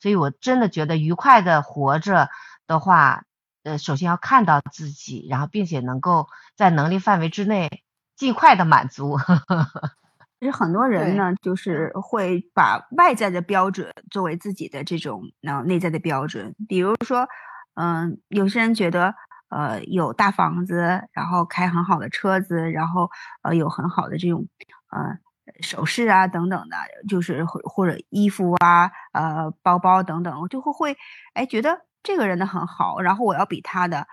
[0.00, 2.28] 所以我真的觉得愉快的活着
[2.66, 3.24] 的话，
[3.62, 7.82] 呃，首先要看到自己，然后并且能够在能力范围之内
[8.16, 9.16] 尽快的满足。
[10.38, 17.26] 其实很多人呢，就是会把外在的标准作为自己的这种呃内在的标准，比如说，
[17.74, 19.14] 嗯，有些人觉得。
[19.48, 23.08] 呃，有大房子，然后开很好的车子，然后
[23.42, 24.48] 呃，有很好的这种
[24.90, 25.18] 呃
[25.60, 26.76] 首饰啊等等的，
[27.08, 30.96] 就是或或者衣服啊，呃，包包等等，我就会会
[31.34, 34.06] 哎觉得这个人的很好，然后我要比他的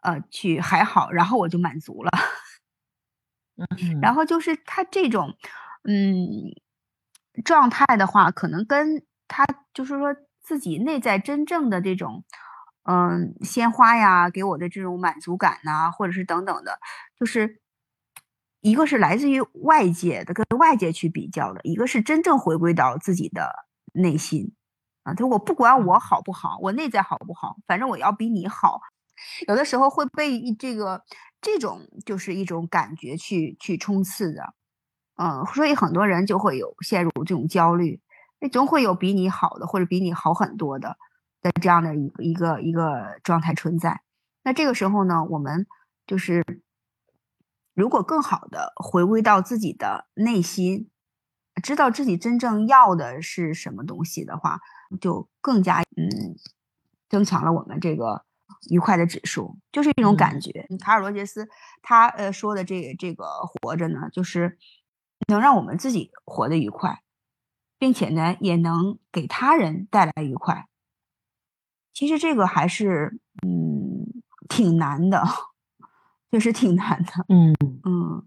[0.00, 2.10] 呃去还好，然后我就满足了。
[3.56, 3.66] 嗯，
[4.00, 5.34] 然后就是他这种
[5.84, 6.54] 嗯
[7.44, 12.24] 状态的话，可能跟他就是说自己内在真正的这种。
[12.84, 16.80] 嗯，鲜花呀，给我的这种满足感呐，或者是等等的，
[17.14, 17.59] 就是
[18.60, 23.50] 一个是来自于外界的，跟外界去比较的；一个是真正回归到自己的
[23.92, 24.52] 内心
[25.02, 25.14] 啊。
[25.14, 28.80] 就我不管我好不好，我内在好不好，反正我要比你好。
[29.48, 31.02] 有的时候会被这个
[31.40, 34.54] 这种就是一种感觉去去冲刺的，
[35.16, 38.00] 嗯，所以很多人就会有陷入这种焦虑，
[38.40, 40.96] 那总会有比你好的，或者比你好很多的。
[41.42, 44.02] 的这样的一个一个一个状态存在，
[44.42, 45.66] 那这个时候呢，我们
[46.06, 46.44] 就是
[47.80, 50.90] 如果更好的回归到自己的内心，
[51.62, 54.60] 知道自己真正要的是什么东西的话，
[55.00, 56.36] 就更加嗯
[57.08, 58.22] 增强了我们这个
[58.68, 60.66] 愉快的指数，就是一种感觉。
[60.78, 61.48] 卡尔罗杰斯
[61.80, 64.58] 他呃说的这这个活着呢，就是
[65.28, 67.02] 能让我们自己活得愉快，
[67.78, 70.66] 并且呢，也能给他人带来愉快。
[71.94, 75.24] 其实这个还是嗯挺难的，
[76.30, 77.12] 确实挺难的。
[77.28, 77.54] 嗯
[77.84, 78.22] 嗯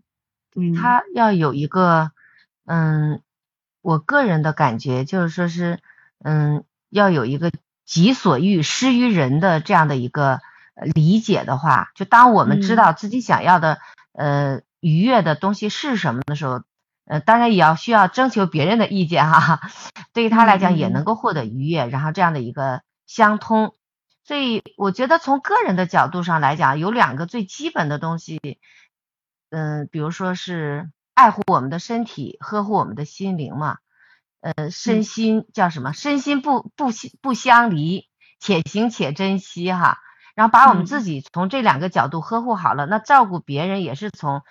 [0.55, 2.11] 嗯，他要有一个
[2.65, 3.21] 嗯，
[3.81, 5.79] 我个人的感觉就是说是
[6.23, 7.51] 嗯，要有一个
[7.85, 10.41] 己所欲施于人的这样的一个
[10.93, 13.79] 理解的话，就当我们知道自己想要的
[14.13, 16.63] 呃愉悦的东西是什么的时候，
[17.05, 19.61] 呃，当然也要需要征求别人的意见哈。
[20.13, 22.81] 对于他来讲，也能够获得愉悦，然后这样的一个。
[23.05, 23.75] 相通，
[24.23, 28.59] 所以我觉得从个人的角度上来讲，有两个最基本的东西，
[29.49, 33.79] 嗯，比如说是爱护我们的身体，呵护我们的心灵嘛，
[34.39, 35.91] 呃，身心叫什么？
[35.91, 38.07] 身心不不不相离，
[38.39, 39.99] 且行且珍惜哈。
[40.35, 44.41] 然后把我们自己从这两个角度呵护好了，那照顾别人也是从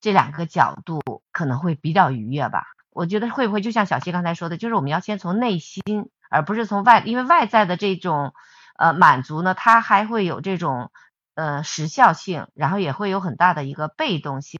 [0.00, 1.00] 这两个角度，
[1.32, 2.66] 可能会比较愉悦吧。
[2.90, 5.82] 我觉得会不会就像小七刚才说的，就是我们要先从内心。
[6.34, 8.32] 而不是从外，因为外在的这种
[8.82, 10.90] 呃满足呢，它还会有这种
[11.36, 14.58] 呃时效性，然后也会有很大的一个被动性，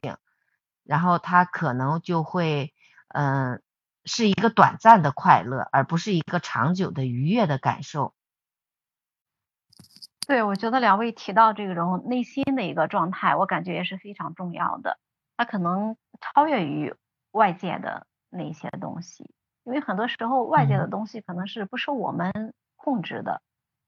[0.85, 2.73] 然后它可能就会
[3.09, 3.61] 嗯
[4.05, 8.13] 是一个短暂的快乐，而不是一个长久的愉悦的感受。
[10.25, 14.97] 对，我觉得两位提到这种内心的一个状态，我感觉也是非常重要的，
[15.35, 16.95] 它可能超越于
[17.31, 19.29] 外界的那些东西。
[19.65, 23.41] 因为很多时候外界的东西可能是不受我们控制的，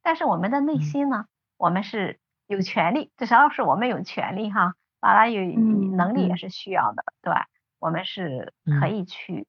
[0.05, 1.25] 但是我们的内心呢，
[1.57, 7.47] 我们是有权利，至少是我们有权利哈，当然有能力也是需要的，对吧？
[7.79, 9.47] 我们是可以去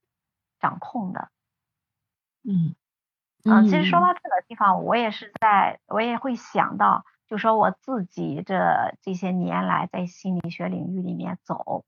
[0.58, 1.28] 掌控的。
[2.42, 2.74] 嗯
[3.44, 11.84] 嗯，其实说到这个地方，我也是在，我也会想到，就说我自己这这些年来在心理学领域里面走，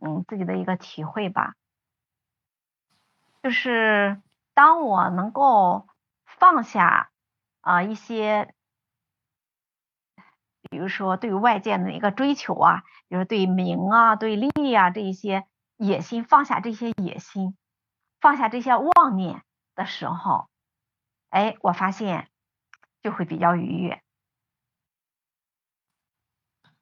[0.00, 1.54] 嗯，自己的一个体会吧。
[3.42, 4.22] 就是
[4.54, 5.86] 当我能够
[6.24, 7.10] 放下
[7.66, 8.54] 啊一些，
[10.70, 17.56] 比如说对外界的一个追求啊，比如对名啊、对利啊这一些野心，放下这些野心，
[18.20, 19.42] 放下这些妄念
[19.74, 20.48] 的时候，
[21.28, 22.28] 哎，我发现
[23.02, 24.00] 就会比较愉悦。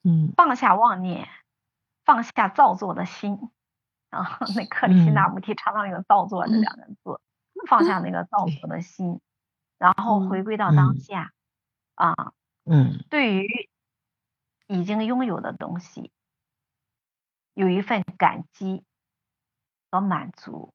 [0.03, 1.31] 嗯，放下妄念，
[2.05, 3.51] 放下造作的心。
[4.11, 7.21] 啊， 那克里希那穆提常常用“造作”这两个字，
[7.67, 9.23] 放下那个造作的心，
[9.79, 11.33] 然后回归到当下。
[11.95, 12.33] 啊，
[12.65, 13.69] 嗯，对于
[14.67, 16.11] 已经拥有的东西，
[17.55, 18.85] 有一份感激
[19.91, 20.73] 和满足。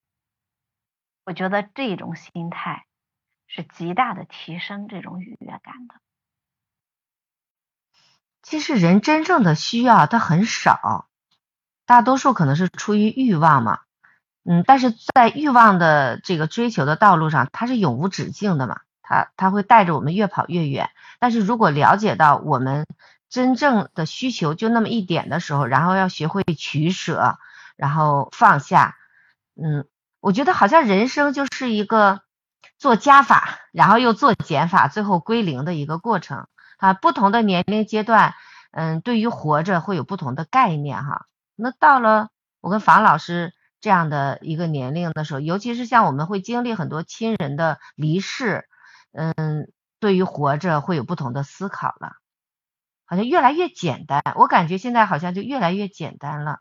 [1.25, 2.85] 我觉得这种心态
[3.47, 5.95] 是极大的提升这种愉悦感的。
[8.41, 11.09] 其实人真正的需要它很少，
[11.85, 13.81] 大多数可能是出于欲望嘛，
[14.43, 20.89] 嗯，但是在欲望的这个追求的道路上，它是永无止境的嘛，它它会带着我们越跑越远。
[21.19, 22.85] 但是如果了解到我们
[23.29, 27.37] 真正的需求就那么一点的时候，然后要学会取舍，
[27.75, 28.95] 然后放下，
[29.61, 29.85] 嗯。
[30.21, 32.19] 我觉得好像人生就是一个
[32.77, 36.91] 做加法，然后又做减法，最后归零的一个过程啊。
[36.91, 38.33] 不同的年龄阶段，
[38.71, 41.25] 嗯，对于活着会有不同的概念哈。
[41.55, 42.27] 那到了
[42.59, 48.67] 我跟房老师这样的一个年龄的时候，尤其是像我们会经历很多亲人的离世，
[49.11, 52.13] 嗯，对于活着会有不同的思考了，
[53.05, 54.21] 好像越来越简单。
[54.37, 56.59] 我感觉现在好像就越来越简单了。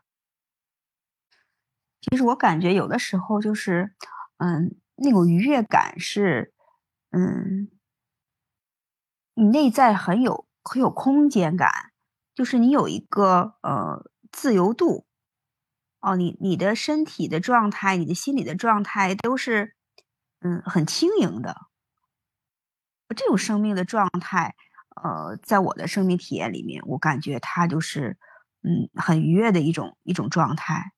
[2.01, 3.93] 其实我感觉有的时候就是，
[4.37, 6.53] 嗯，那种愉悦感是，
[7.11, 7.69] 嗯，
[9.35, 11.69] 你内在很有很有空间感，
[12.35, 15.05] 就是你有一个呃自由度，
[16.01, 19.75] 哦，你你的身体的状态，你的心理的状态都是，
[20.41, 21.68] 嗯，很轻盈的。
[23.15, 24.55] 这种生命的状态，
[25.03, 28.17] 呃，在我的生命体验里面，我感觉它就是，
[28.63, 30.91] 嗯，很愉悦的一种一种状态。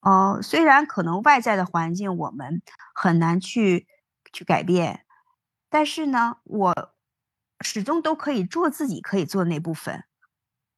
[0.00, 2.62] 哦，虽然可能外在的环境我们
[2.94, 3.88] 很难去
[4.32, 5.04] 去改变，
[5.68, 6.92] 但是呢，我
[7.60, 10.04] 始终都可以做自己可以做的那部分。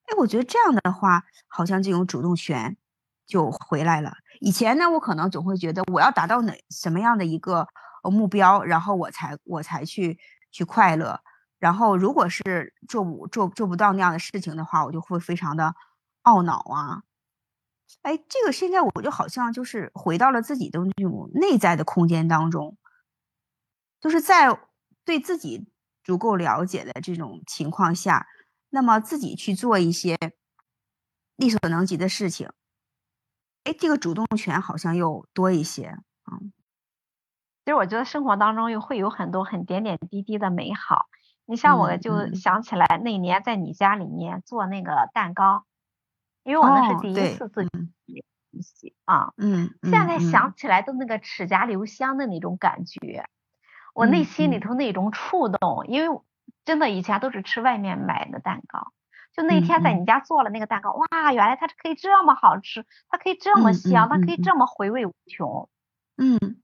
[0.07, 2.79] 哎，我觉得这样的话，好像这种主动权
[3.27, 4.15] 就回来了。
[4.41, 7.69] 以前呢，我可能总会觉得我要达到哪什么样的一个
[8.05, 10.19] 目标，然后我才我才去
[10.51, 11.21] 去快乐。
[11.59, 15.75] 然后如果是做不做做不到那样的事情的话，我就会非常的
[16.23, 17.03] 懊恼啊。
[18.03, 22.77] 哎，这个现在我就好像就是回到了自己的那种内在的空间当中，
[24.01, 24.57] 就是在
[25.05, 25.69] 对自己
[26.05, 28.27] 足够了解的这种情况下，
[28.69, 30.17] 那么自己去做一些
[31.35, 32.51] 力所能及的事情。
[33.65, 35.87] 哎，这个主动权好像又多一些
[36.23, 36.39] 啊。
[37.69, 41.05] 其实我觉得生活当中又会有很多很点点滴滴的美好。
[41.45, 45.67] 你像我就想起来那年在你家里面做那个蛋糕。
[46.45, 47.69] 因为我那是第一次自
[48.07, 50.55] 己啊，嗯，现在想。
[50.57, 53.27] 起来都那个齿颊留香的那种感觉，
[53.93, 56.21] 我内心里头那种触动，因为
[56.65, 58.93] 真的以前都是吃外面买的蛋糕，
[59.35, 65.69] 就那天在你家做了那个蛋糕，哇，原来它可以这么好吃，它可以这么香，它可以这么回味无穷，
[66.17, 66.57] 嗯，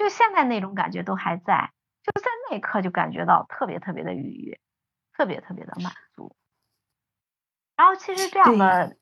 [0.00, 1.72] 就现在那种感觉都还在，
[2.02, 4.58] 就在那一刻就感觉到特别特别的愉悦，
[5.12, 6.34] 特别特别的满足。
[7.76, 8.96] 然后其实这样的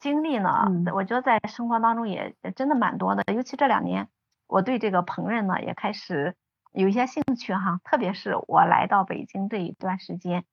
[0.00, 4.08] 经历呢，我觉得在生活当中也真的蛮多的，尤其这两年，
[4.48, 6.34] 我对这个烹饪呢也开始
[6.72, 10.44] 有一些兴趣哈，特别是我来到北京这一段时间，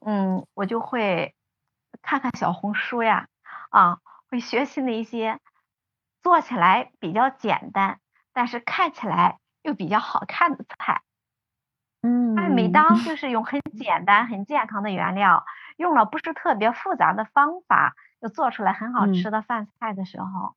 [0.00, 1.34] 嗯，我就会
[2.02, 3.28] 看看小红书呀，
[3.70, 5.40] 啊，会学习那些
[6.22, 7.98] 做起来比较简单，
[8.32, 11.02] 但是看起来又比较好看的菜，
[12.02, 15.44] 嗯，哎，每当就 是用很简单、很健康的原料。
[15.76, 20.54] 用了不是特别复杂的方法，就做出来很好吃的饭菜的时候，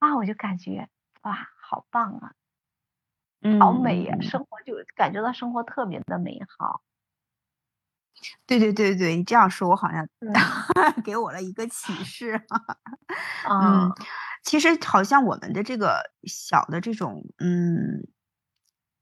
[0.00, 0.88] 啊，我就感觉
[1.22, 2.32] 哇，好棒啊，
[3.60, 6.80] 好美呀，生活就感觉到生活特别的美好。
[8.46, 10.06] 对对对对，你这样说，我好像
[11.04, 12.40] 给我了一个启示。
[13.48, 13.92] 嗯，
[14.44, 18.06] 其实好像我们的这个小的这种，嗯。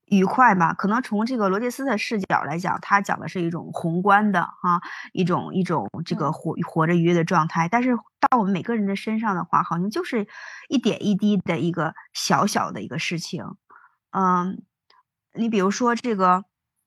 [0.07, 4.83] 愉快吧，可能从这个罗杰斯的视角来讲，他讲的是一种宏观的哈，
[5.13, 7.67] 一种一种这个活活着愉悦的状态。
[7.69, 10.27] 但是到我们每个人的身上的话，好像就是
[10.69, 13.43] 一点一滴的一个小小的一个事情。
[14.11, 14.63] 嗯，
[15.33, 16.45] 你比如说这个。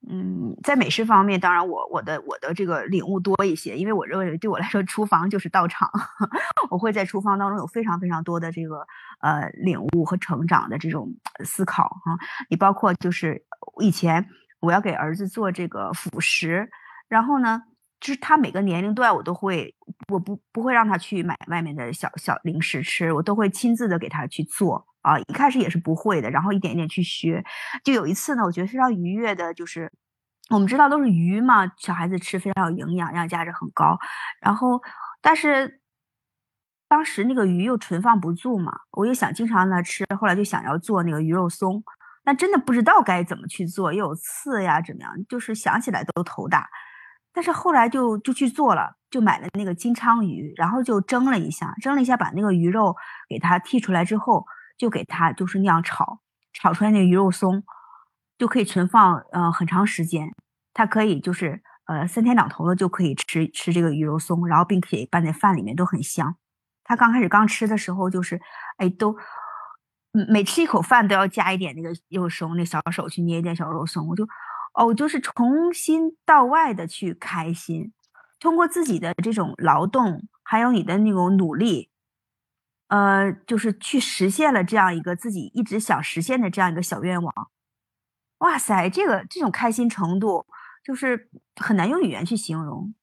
[0.07, 5.89] 嗯，在美食方面，当然我我的我的这个领悟多一些，因为我认为对我来说，厨房就是道场，
[6.69, 8.85] 我会在厨房当中有非常非常多的这个
[9.21, 11.09] 呃领悟和成长的这种
[11.43, 12.17] 思考哈。
[12.49, 13.43] 你包括就是
[13.81, 14.25] 以前
[14.59, 16.69] 我要给儿子做这个辅食，
[17.07, 17.63] 然后呢，
[17.99, 19.75] 就是他每个年龄段我都会，
[20.09, 24.85] 我不不会让他去买外面的小小零食吃，我都会亲自的给他去做。
[25.05, 27.45] 啊，一开始也是不会的，然后一点一点去学。
[27.83, 29.91] 就有一次呢，我觉得非常愉悦的，就是
[30.49, 33.97] 我们知道都是鱼嘛，小孩子吃非常有营养，营养价值很高。
[34.41, 34.81] 然后，
[35.21, 35.79] 但是
[36.87, 41.83] 当时那个鱼又存放不住嘛，我又想经常的吃，后来就想要做那个鱼肉松，
[42.23, 45.11] 但真的不知道该怎么去做，又有刺呀，怎么样？
[45.29, 46.67] 就是想起来都头大。
[47.31, 52.95] 但是后来就就去做了，就买了那个金鲳鱼，然后就蒸了一下，蒸了一下，把那个鱼肉
[53.27, 54.45] 给它剔出来之后，
[54.77, 56.19] 就给它就是那样炒，
[56.53, 57.63] 炒出来那个鱼肉松
[58.37, 60.33] 就可以存放呃很长时间，
[60.73, 66.35] 它可以就是呃三天两头的就可以吃吃这个鱼肉松，然后并且拌在饭里面都很香。
[66.83, 68.39] 他刚开始刚吃的时候就是
[68.77, 69.15] 哎都
[70.29, 74.27] 每吃一口饭都要加一点那个肉松，那小手去捏一点小肉松，我就。
[74.77, 77.93] 哦，就是从心到外的去开心，
[78.41, 81.89] 通过自己的这种劳动，还有你的那种努力，
[82.87, 87.33] 呃，就是去实现了这样一个自己一直想实现的这样一个小愿望。
[88.39, 90.45] 哇塞，这个这种开心程度，
[90.83, 92.93] 就是很难用语言去形容。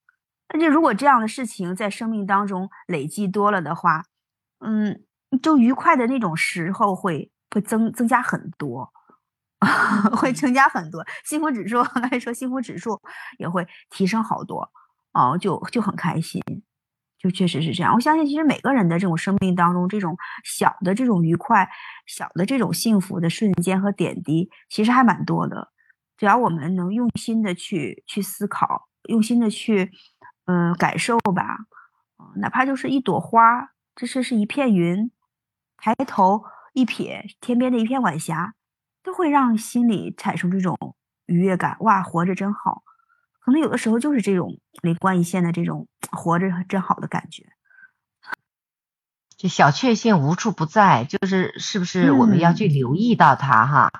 [0.48, 4.04] 而且如果这样的事情在生命当中累积多了的话，
[4.60, 5.02] 嗯，
[5.42, 8.92] 就愉快的那种时候会会增增加很多。
[10.18, 13.00] 会增加很多幸福指数，刚才说幸福指数
[13.38, 14.68] 也会提升好多
[15.12, 16.42] 哦，就就很开心，
[17.22, 17.94] 就确实是这样。
[17.94, 21.68] 我相信，其实每个人的这种生命当中，这种小的这种愉快、
[22.06, 25.70] 小的这种幸福的瞬间和点滴，其实还蛮多的。
[26.16, 29.92] 只要我们能用心的去去思考，用心的去
[30.46, 31.58] 嗯感受吧，
[32.36, 35.10] 哪怕就是一朵花，这是是一片云，
[35.76, 38.54] 抬头一瞥天边的一片晚霞。
[39.04, 40.78] 都会让心里产生这种
[41.26, 42.84] 愉悦感，哇，活着真好。
[43.44, 47.44] 可能有的时候就是这种灵光一线的这种活着真好的感觉。
[49.36, 53.90] 就小确幸无处不在，就是是不是我们要去留意到它哈？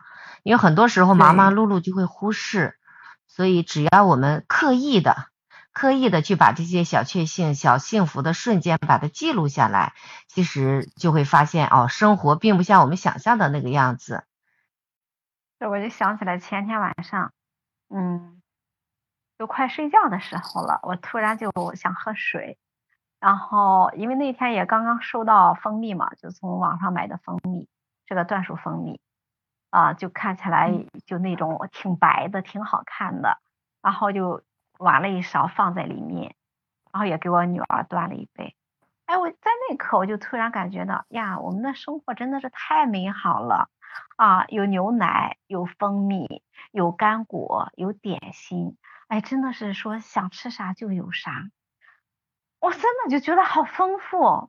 [0.45, 2.79] 因为很多时候忙忙碌碌就会忽视，
[3.27, 5.27] 所以只要我们刻意的、
[5.73, 9.95] 刻意的去把这些小确幸、小幸福的瞬间把它记录下来，
[10.29, 14.25] 其实就会发现哦，生活并不像我们想象的那个样子。
[15.59, 17.33] 我就想起来前天晚上，
[17.89, 18.42] 嗯，
[19.39, 22.59] 就快睡觉的时候了，我突然就想喝水，
[23.19, 27.69] 然后因为那天也刚刚收到蜂蜜嘛，就从网上买的蜂蜜，
[28.07, 29.01] 这个椴树蜂蜜，
[29.71, 30.71] 啊，就看起来
[31.07, 33.39] 就那种挺白的，挺好看的，
[33.83, 34.43] 然后就
[34.79, 36.37] 挖了一勺放在里面，
[36.93, 38.55] 然后也给我女儿端了一杯，
[39.07, 43.69] 哎，我在那刻我就突然感觉到呀，我们的生活真的是太美好了。
[44.17, 48.79] 啊，有牛奶，有蜂蜜，有干果，有点心，
[49.13, 51.51] 哎，真的是说想吃啥就有啥，
[52.61, 54.49] 我真的就觉得好丰富，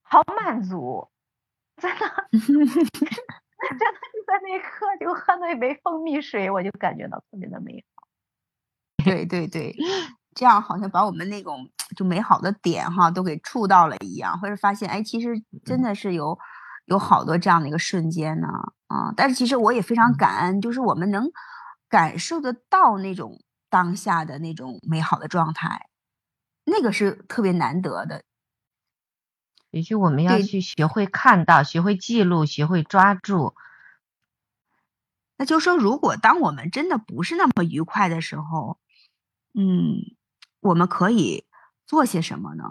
[0.00, 1.10] 好满足，
[1.76, 2.80] 真的， 真的就
[4.26, 8.08] 在那一刻就喝那杯蜂蜜水，我就感觉到特别的美好。
[9.04, 9.76] 对对对，
[10.34, 15.28] 这样好像把我们那种就美好的点哈都给触到了一样，或者发现哎，其实
[15.62, 16.38] 真的是有。
[16.86, 18.48] 有好多这样的一个瞬间呢，
[18.88, 19.14] 啊！
[19.16, 21.30] 但是其实我也非常感恩，就是我们能
[21.92, 25.90] 感受得到那种当下的那种美好的状态，
[26.64, 28.24] 那个是特别难得的。
[29.70, 33.54] 也就我们要去学会看到，学会记录，学会抓住。
[35.36, 38.78] 那就说，如果当我们真的不是那么愉快的时候，
[39.52, 40.16] 嗯，
[40.60, 41.44] 我们可以
[41.84, 42.64] 做些什么呢？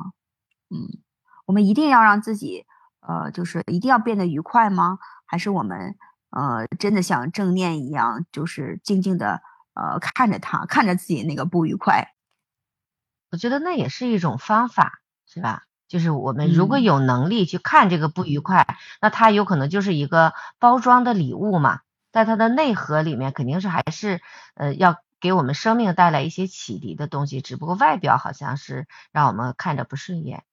[0.72, 1.03] 嗯，
[1.45, 2.65] 我们一定要让自己。
[3.01, 4.99] 呃，就是一定要变得愉快吗？
[5.26, 5.97] 还是我们
[6.32, 9.41] 呃真的像正念一样，就是静静的
[9.73, 12.13] 呃看着它，看着自己那个不愉快？
[13.29, 15.63] 我觉得那也是一种方法，是吧？
[15.88, 18.65] 就是我们如果有能力去看这个不愉快，
[19.01, 24.21] 那它有可能就是一个包装的礼物嘛，在它的内核里面肯定是还是
[24.55, 30.43] 呃要给我们生命带来一些启迪的东西，只不过外表好像是让我们看着不顺眼。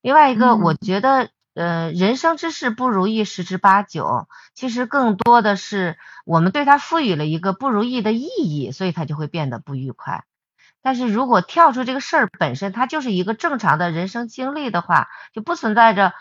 [0.00, 1.30] 另外一个，我觉得。
[1.52, 10.24] 呃，人生之事不如意十之八九，其实更多的是我们对他赋予了一个不如意的意义，所以他就会变得不愉快。
[10.80, 16.14] 但是如果跳出这个事儿本身，它就是一个正常的人生经历的话，就不存在着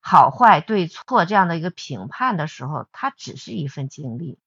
[0.00, 4.38] 好坏对错这样的一个评判的时候，它只是一份经历。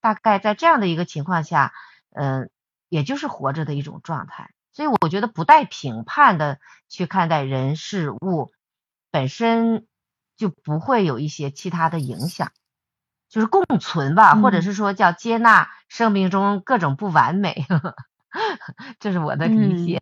[0.00, 1.72] 大概在这样的一个情况下，
[2.12, 2.50] 嗯，
[2.90, 4.50] 也就是活着的一种状态。
[4.72, 8.52] 所以我觉得不带评判的去看待人事物。
[9.14, 9.86] 本身
[10.36, 12.50] 就不会有一些其他的影响，
[13.28, 17.64] 就是共存吧，或者是说叫接纳生命中各种不完美，
[18.98, 20.00] 这是我的理解。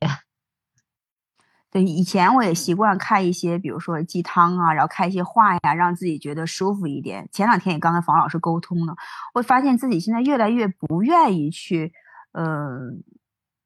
[1.70, 7.28] 对，以前我也习惯看一些，比如说鸡汤啊，然后看一些话呀，让自己觉得舒服一点。
[7.30, 8.96] 前两天也刚跟房老师沟通了，
[9.34, 11.92] 我发现自己现在越来越不愿意去
[12.32, 13.04] 嗯，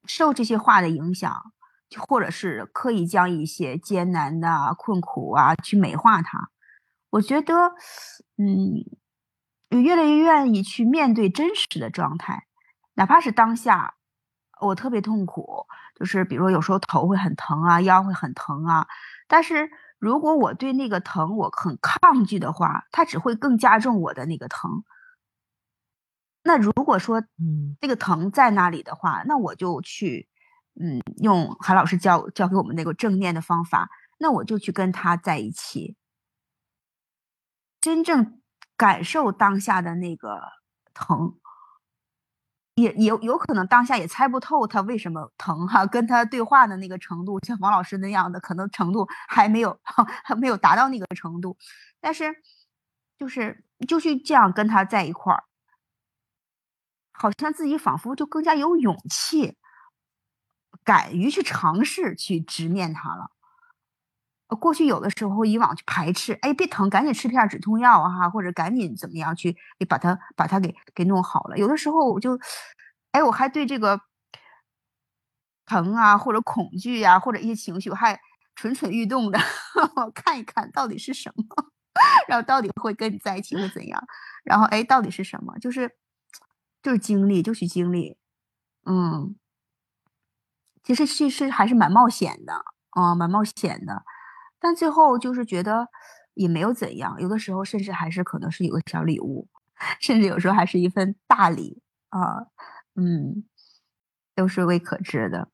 [0.05, 1.56] 受这些话的影响，就
[1.95, 6.49] 或者是刻意将一些艰难的困苦啊去美化它。
[7.09, 7.53] 我觉得，
[8.37, 8.83] 嗯，
[9.69, 12.45] 越来越愿意去面对真实的状态，
[12.95, 13.95] 哪怕是当下
[14.59, 15.65] 我特别痛苦，
[15.95, 18.87] 就是比如说有时候头会很疼啊，腰会很疼啊，
[19.27, 19.69] 但是
[19.99, 24.83] 如果我对那个疼我很抗拒的话，它只会更加重我的那个疼。
[26.43, 30.27] 那如果说，嗯，这个疼在那里的话，那我就去，
[30.79, 35.95] 嗯，用韩老师教教给我们那个正念的方法，那我就去跟他在一起，
[37.81, 38.39] 真正
[38.75, 40.41] 感受当下的那个
[40.93, 41.39] 疼，
[42.75, 49.79] 也有有可能当下也猜不透他为什么疼哈，跟他对话的那个程度，像王老师那样的可能程度还没有
[50.23, 51.57] 还没有达到那个程度，
[51.99, 52.35] 但是
[53.17, 55.43] 就是就去这样跟他在一块儿。
[57.19, 59.57] 好像自己仿佛就更加有勇气，
[60.87, 63.31] 敢于去尝试去直面它了。
[64.61, 69.57] 过去有的时候以往去排斥，哎，别疼，赶紧吃片止痛药啊，或者赶紧怎么样去
[69.89, 71.57] 把它把它给给弄好了。
[71.57, 72.39] 有的时候我就，
[73.11, 73.99] 哎，我还对这个
[75.65, 78.17] 疼啊，或者恐惧呀，或者一些情绪，我还
[78.55, 79.37] 蠢蠢欲动的，
[79.97, 81.43] 我看一看到底是什么，
[82.29, 84.01] 然后到底会跟你在一起会怎样，
[84.45, 85.97] 然后哎，到底是什么，就是。
[86.83, 88.15] 就是经历，就去经历，
[88.85, 89.35] 嗯，
[90.87, 92.53] 其实其实还是蛮冒险的，
[92.91, 94.03] 啊，蛮冒险的，
[94.57, 95.89] 但最后就是觉得
[96.33, 99.49] 也没有怎样，有的时候甚至还是可能是有个小礼物，
[99.99, 102.47] 甚至有时候还是一份大礼啊，
[102.95, 103.43] 嗯，
[104.33, 105.49] 都是未可知的，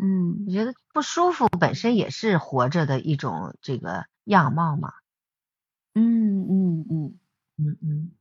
[0.00, 4.92] 嗯，我觉得不舒服本身也是活着的一种这个样貌嘛，
[5.94, 7.18] 嗯嗯嗯。
[7.58, 8.12] 嗯嗯。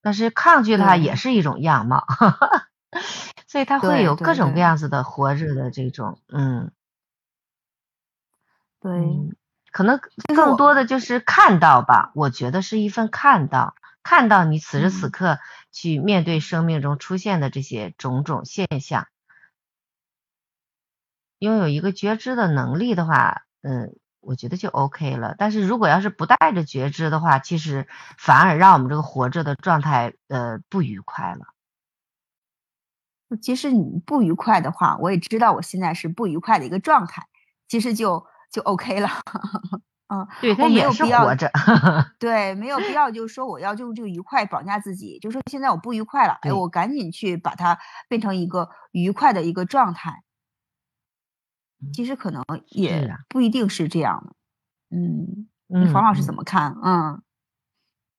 [0.00, 2.06] 但是抗拒它也是一种样貌，
[3.46, 6.70] 所以他会有各种各样子的活着的这种，嗯，
[8.80, 8.90] 对，
[9.72, 9.98] 可能
[10.34, 15.38] 更多的就是看到吧，我觉得是一份看到，看到你此时此刻
[15.72, 19.08] 去面对生命中出现的这些种种现象，
[21.40, 23.94] 拥有一个觉知的能力的话，嗯。
[24.20, 27.86] 我觉得就 OK 了，但是如果要是不带着觉知的话，其实
[28.18, 31.46] 反而让我们这个活着的状态呃不愉快了。
[33.36, 37.22] 其实你不愉快的话，我也知道我现在是不愉快的一个状态，
[37.68, 39.08] 其实就就 OK 了。
[40.10, 41.50] 嗯，对他也是活着。
[42.18, 50.22] 对，没有必要就是说我要用这个愉快绑架自己，就说现在我不愉快了，哎，我赶紧去把它变成一个愉快的一个状态。
[51.92, 54.32] 其实可能也不一定是这样的，
[54.96, 56.74] 嗯，黄老师怎么看？
[56.82, 57.22] 嗯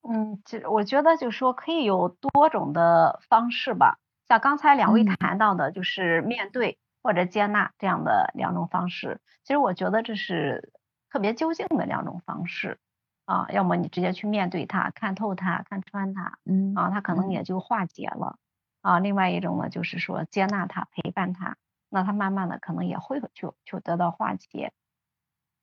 [0.02, 3.98] 嗯，其实我觉得就是说可以有多种的方式吧，
[4.30, 9.20] 像刚才两位谈到的，就是面对或者接纳这样的两种方式。
[9.42, 10.72] 其实我觉得这是
[11.10, 12.78] 特别究竟的两种方式
[13.24, 18.38] 啊，要么你直接去面对它，看透它，看穿它，嗯啊，它可能也就化解了
[18.82, 19.00] 啊。
[19.00, 21.56] 另外一种呢，就是说接纳它，陪伴它。
[21.88, 24.72] 那它慢慢的可能也会就就得到化解，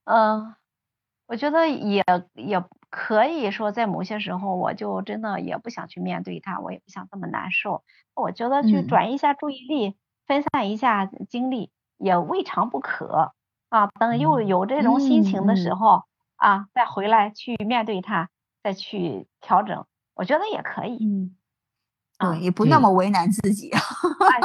[0.04, 0.56] 嗯，
[1.28, 2.04] 我觉得也
[2.34, 7.84] 也可以说在某些时候我就真的也不想去面对他，我也不想这么难受，
[8.16, 13.34] 我觉得去转移一下注意力，分散一下精力也未尝不可
[13.70, 13.88] 啊。
[14.00, 16.04] 等又有这种心情的时候
[16.38, 18.30] 啊，再回来去面对他，
[18.64, 20.98] 再去调整，我觉得也可以。
[21.06, 21.36] 嗯。
[22.20, 23.70] 对，也不那么为难自己。
[23.70, 23.80] 哎，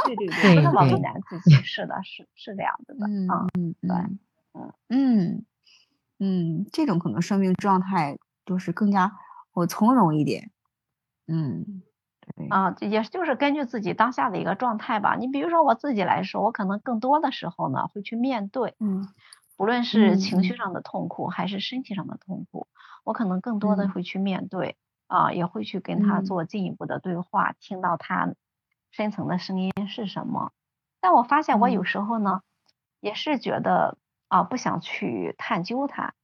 [0.04, 3.06] 对对对，不那么为难自己， 是的，是是这样子的。
[3.06, 3.96] 嗯嗯，对，
[4.52, 5.44] 嗯嗯
[6.22, 8.16] 嗯，这种可能生命状态
[8.46, 9.12] 就是更加
[9.52, 10.52] 我从容一点。
[11.26, 11.82] 嗯，
[12.36, 15.16] 对啊，也就是根据自己当下的一个状态吧。
[15.16, 19.08] 你比如说我自己来说，我可能更多的时候呢会去面对，嗯，
[19.56, 22.68] 不论是情绪上的痛苦还是身体上的痛苦，
[23.02, 24.76] 我可能更多的会去面对。
[25.08, 28.32] 啊，也会去跟他做进一步的对话，听到他
[28.90, 30.52] 深层的声音是什么。
[31.02, 32.40] 但我发现我有时候呢，
[32.98, 33.98] 也是觉得
[34.32, 36.14] 啊，不想去探究它。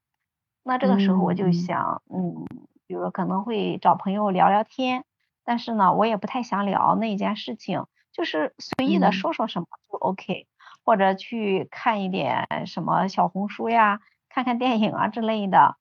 [0.63, 2.47] 那这个时候我就想，嗯，
[2.87, 5.05] 比如可能会找朋友聊聊天，
[5.45, 10.47] 但是呢，我也不太想聊那件事情，就是随意的说说什么就 OK，
[10.87, 14.01] 或者去看一点什么小红书呀，
[14.31, 15.77] 看看电影啊之类的。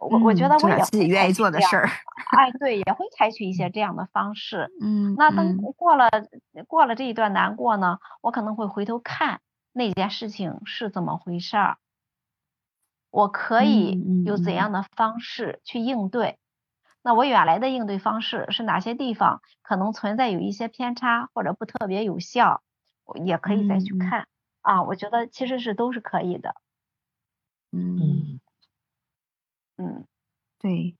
[0.00, 1.88] 我我觉得我也自己愿意做的事儿，
[2.36, 4.72] 哎，对，也会采取一些这样的方式。
[4.80, 6.08] 嗯，那等过了
[6.66, 9.40] 过了这一段难过呢，我可能会回头看
[9.78, 11.78] 那件事情是怎么回事儿，
[13.10, 16.36] 我可以有怎样的方式去应对。
[17.02, 22.62] 那我原来的应对方式是哪些地方可能存在有一些偏差或者不特别有效，
[23.04, 24.26] 我也可以再去看
[24.60, 24.82] 啊。
[24.82, 26.56] 我觉得其实是都是可以的。
[27.72, 28.40] 嗯
[29.78, 30.04] 嗯，
[30.58, 30.96] 对。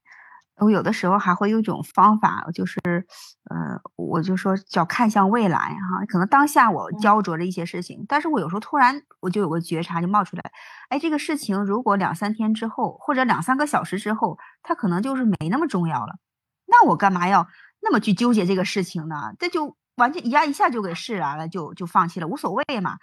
[0.60, 2.78] 我有的时候还会有一种方法，就是，
[3.50, 6.04] 呃，我就说叫看向未来哈。
[6.08, 10.50] 可能当下我焦灼着一些事情，但是我有时候突然我就有个觉察就冒出来，
[10.88, 16.16] 哎，这个事情如果两三天之后或者两三个小时之后，它可能就是没那么重要了。
[16.66, 17.46] 那我干嘛要
[17.80, 19.32] 那么去纠结这个事情呢？
[19.38, 22.98] 这就完全一下一下就给释然了，就就放弃了，无所谓嘛。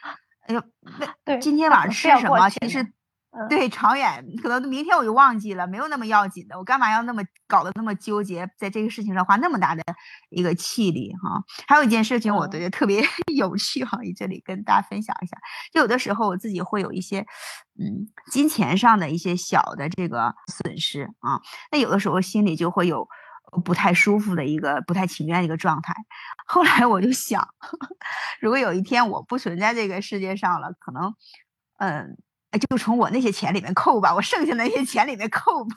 [0.48, 0.62] 哎呦，
[1.26, 2.50] 那今天晚上吃什么？
[2.50, 2.86] 其实。
[3.50, 6.58] 对，长远可能明天我就忘记了，没有那么要紧的。
[6.58, 9.84] 我干嘛要那么搞得那么纠结，在这个事情上花那么大的
[10.30, 11.44] 一个气力哈？
[11.68, 13.04] 还有一件事情，我觉得特别
[13.36, 15.38] 有趣哈，在这里跟大家分享一下。
[15.74, 17.20] 就有的时候我自己会有一些，
[17.78, 23.08] 嗯，金钱上的一些小的这个损失啊，那有的时候心里就会有
[23.66, 25.94] 不太舒服的一个不太情愿的一个状态。
[26.48, 27.46] 后来我就想，
[28.40, 31.14] 如果有一天我不存在这个世界上了，可能，
[31.80, 32.18] 嗯。
[32.58, 35.76] 就从我那些钱里面扣吧，我剩下那些钱里面扣吧。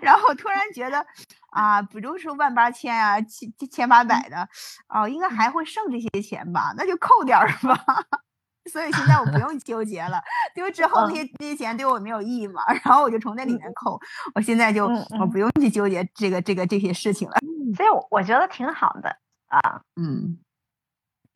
[0.00, 1.04] 然后突然觉得
[1.50, 4.48] 啊，比如说万八千啊，千千八百的，
[4.88, 6.72] 哦，应该还会剩这些钱吧？
[6.76, 7.84] 那就扣点儿吧。
[8.72, 10.22] 所以现在我不用纠结了，
[10.54, 12.62] 因为之后那些那些钱对我没有意义嘛。
[12.84, 13.98] 然后我就从那里面扣，
[14.34, 14.86] 我现在就
[15.18, 17.36] 我不用去纠结这个这个这些事情了。
[17.76, 19.08] 所以我觉得挺好的
[19.48, 20.38] 啊，嗯。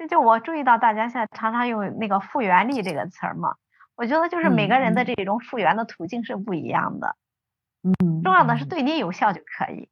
[0.09, 3.55] 就我注意到大家现在常常用那个复原力这个词儿嘛，
[3.97, 7.17] 我觉得就是每个人的这种复原的途径是不一样的，
[7.83, 9.89] 嗯，重要的是对你有效就可以，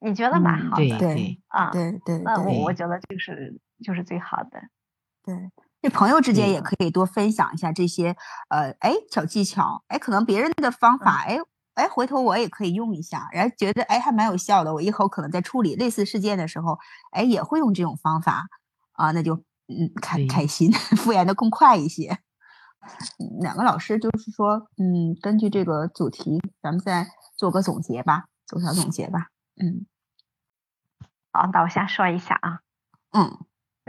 [0.00, 2.72] 你觉得蛮好的，对，啊，对对，那我我。
[2.72, 4.60] 觉得就是就是最好的，
[5.24, 5.34] 对，
[5.80, 8.16] 这朋友之间也可以多分享一下这些，
[8.48, 11.38] 呃，哎，小技巧，哎，可能别人的方法，哎
[11.74, 16.78] 哎，回头我也可以用一下，然后觉得哎还蛮有效的，我以后可能在处理类似事件的时候，
[17.12, 18.46] 哎，也会用这种方法。
[18.92, 19.36] 啊，那就
[19.66, 22.18] 嗯开开心，复原的更快一些。
[23.40, 29.28] 两个老师就是说，嗯，根据这个主题，咱们再做个总结吧，做小总结吧。
[29.54, 29.86] 嗯，
[31.32, 32.60] 好，那我先说一下啊。
[33.12, 33.38] 嗯，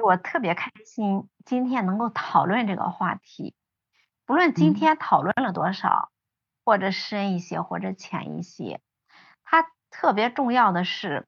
[0.03, 3.55] 我特别开心，今天能够讨论这个话题。
[4.25, 6.11] 不论今天讨论了多少，
[6.63, 8.79] 或者深一些，或者浅一些，
[9.43, 11.27] 它特别重要的是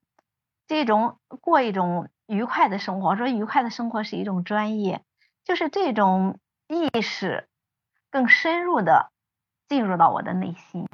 [0.68, 2.08] 这种过一种。
[2.26, 5.04] 愉快的生活，说愉快的生活是一种专业，
[5.44, 7.48] 就是这种意识
[8.10, 9.12] 更深入的
[9.68, 10.86] 进入到我的内心，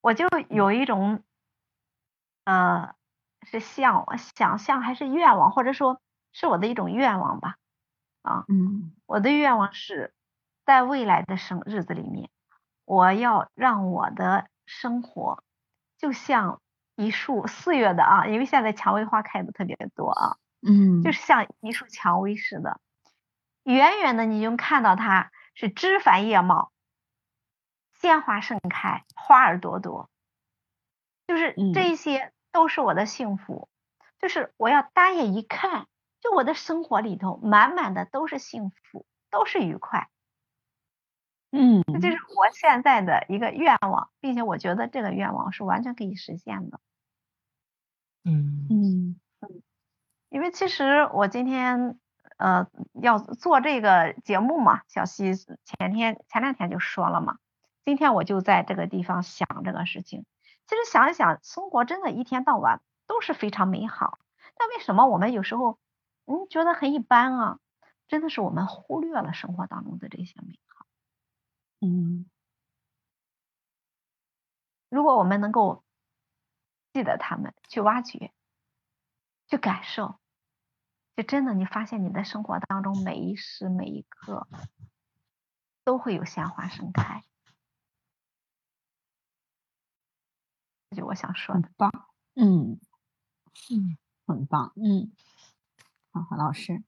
[0.00, 1.22] 我就有一种，
[2.44, 2.94] 呃，
[3.42, 6.00] 是向往、想象还是愿望，或者说
[6.32, 7.56] 是我的一种愿望吧，
[8.22, 10.14] 啊，嗯，我的愿望是
[10.64, 12.30] 在未来的生日子里面，
[12.84, 15.42] 我要让我的生活
[15.98, 16.60] 就像。
[16.98, 20.36] 一束四月的啊，因为现在蔷薇花开的特别多啊，
[20.66, 22.80] 嗯，就是像一束蔷薇似的，
[23.62, 26.72] 远远的你就看到它是枝繁叶茂，
[28.00, 30.10] 鲜花盛开，花儿朵朵，
[31.28, 33.68] 就是这些都是我的幸福，
[34.18, 35.86] 就是我要单眼一看，
[36.20, 40.08] 就我的生活里头满满的都是幸福，都是愉快。
[41.52, 46.80] 嗯，这就是我现在的一个愿望，并且我觉得这个愿望是完全可以实现的。
[48.28, 49.62] 嗯嗯嗯，
[50.28, 51.98] 因为其实我今天
[52.36, 52.68] 呃
[53.00, 57.38] 要做这个节目嘛，小西前天前两天就说了嘛，
[57.84, 60.24] 今天我就在这个地方想这个事情。
[60.66, 64.18] 其实想一想，生活真的一天到晚都是非常美好，
[64.56, 65.78] 但为什么我们有时候
[66.26, 67.58] 嗯觉得很一般啊？
[68.06, 70.86] 真的是我们忽略了生活当中的这些美好。
[71.80, 72.26] 嗯，
[74.88, 75.84] 如果我们能够
[76.98, 78.32] 记得他们，去挖掘，
[79.46, 80.18] 去感受，
[81.14, 84.48] 就真的你发现你的生活当中每一时每一刻
[85.84, 87.22] 都会有鲜花盛开。
[90.90, 91.70] 这就我想说的。
[91.76, 91.92] 棒，
[92.34, 92.80] 嗯
[93.70, 93.96] 嗯，
[94.26, 95.12] 很棒，嗯，
[96.10, 96.82] 好，黄老师。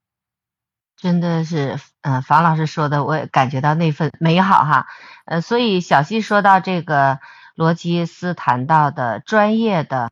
[0.96, 4.88] 真的是，嗯，房老师说的，我也感觉到那份美好哈，
[5.24, 7.20] 呃，所以小溪说到这个
[7.54, 10.08] 罗辑斯谈到的专业的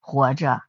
[0.00, 0.62] 活着，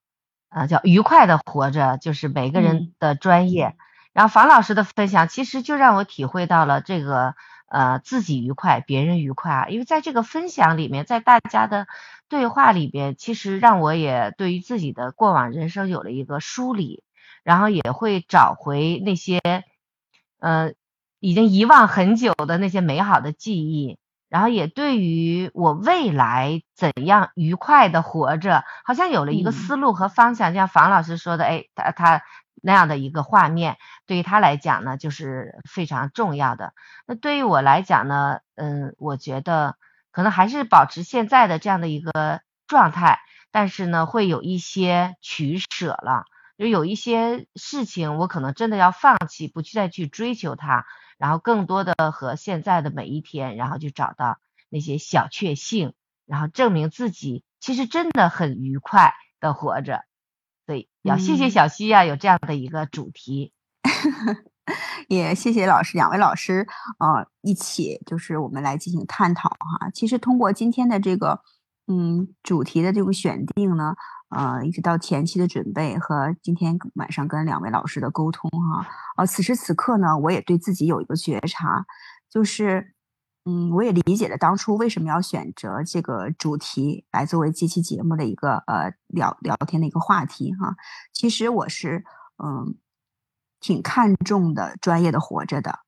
[0.50, 3.76] 呃，叫愉快的活着，就是每个人的专业。
[4.14, 7.36] 然后房老师的分享，其实就让我体会到了这个，
[7.68, 9.68] 呃，自己愉快，别人愉快啊。
[9.68, 11.88] 因为在这个分享里面，在大家的
[12.30, 17.04] 对话里边，其实让我也对于自己的过往人生有了一个梳理。
[17.44, 19.42] 然后也会找回那些，
[20.40, 20.74] 呃，
[21.20, 23.98] 已经遗忘很久的那些美好的记忆，
[24.32, 30.54] 然后也对于我未来怎样愉快的活着，好像有了一个思路和方向。
[30.54, 32.22] 就像房老师说的，哎，他他
[32.64, 33.76] 那样的一个画面，
[34.08, 36.74] 对于他来讲呢，就是非常重要的。
[37.06, 39.76] 那对于我来讲呢，嗯，我觉得
[40.14, 43.20] 可能还是保持现在的这样的一个状态，
[43.52, 46.24] 但是呢，会有一些取舍了。
[46.58, 50.86] 就有一些事情，我可能真的要放弃，不去再去追求它，
[51.22, 55.94] 然后更多的和现在的每一天，然后去找到那些小确幸，
[56.26, 60.04] 然后证明自己其实真的很愉快的活着。
[60.66, 63.54] 所以要谢谢小溪啊，有这样的一个主题，
[65.10, 66.68] 也谢谢老师两位老师
[66.98, 69.92] 啊，一起就是我们来进行探讨哈。
[69.94, 71.44] 其实通过今天的这个
[71.92, 73.96] 嗯主题的这个选定呢。
[74.34, 78.88] 呃，一直到前期的准备和今天晚上跟两位老师的沟通哈，
[79.18, 81.86] 呃，此时此刻呢，我也对自己有一个觉察，
[82.30, 82.94] 就是，
[83.44, 90.78] 嗯，我也理解了当初为什么要选择这个主题来作为这期节目的一个呃聊聊天的一个话题哈。
[91.12, 92.06] 其实我是
[92.42, 92.78] 嗯
[93.60, 95.80] 挺看重的专业的活着的，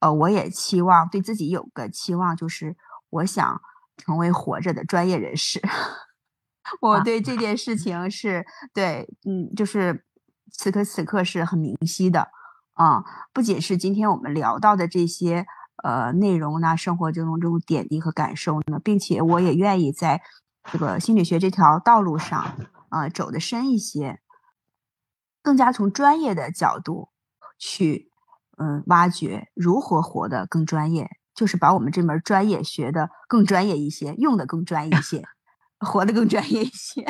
[0.00, 2.76] 呃，我也期望对自己有个期望，就是
[3.08, 3.62] 我想
[3.96, 5.60] 成为活着的专业人士。
[6.80, 8.44] 我对这件事情是
[8.74, 10.04] 对，嗯，就是
[10.50, 12.28] 此刻此刻是很明晰的
[12.74, 13.04] 啊。
[13.32, 15.46] 不仅是今天我们聊到的这些
[15.84, 20.22] 呃内容呢，生活中这种点滴和感受呢，并且我也愿意在
[20.72, 22.56] 这个心理学这条道路上
[22.88, 24.20] 啊走得深一些，
[25.42, 27.10] 更加从专业的角度
[27.56, 28.10] 去
[28.58, 35.22] 嗯挖掘如何活得更专业，就是把我们这门专业学的更专业一些，用的更专业一些。
[35.78, 37.04] 活得更专业一些，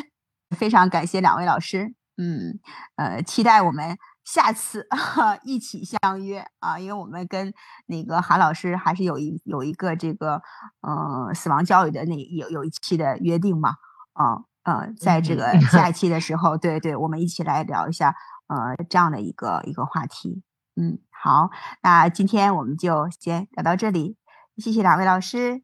[0.56, 2.58] 非常感谢两位老师，嗯，
[2.96, 4.88] 呃，期待我们下次
[5.44, 7.54] 一起相约啊，因为我们跟
[7.86, 10.42] 那个韩老师还是有一有一个这个
[10.80, 13.76] 呃死亡教育的那有有一期的约定嘛，
[14.14, 18.16] 啊呃，在这个 下一期的时候，对对，我们一起来聊一下
[18.48, 20.42] 呃这样的一个一个话题，
[20.76, 21.50] 嗯，好，
[21.82, 24.16] 那今天我们就先聊到这里，
[24.58, 25.62] 谢谢两位老师，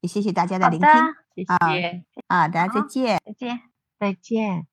[0.00, 0.90] 也谢谢大家的聆听。
[1.34, 3.60] 谢谢啊，大家再见，再见，
[3.98, 4.66] 再见。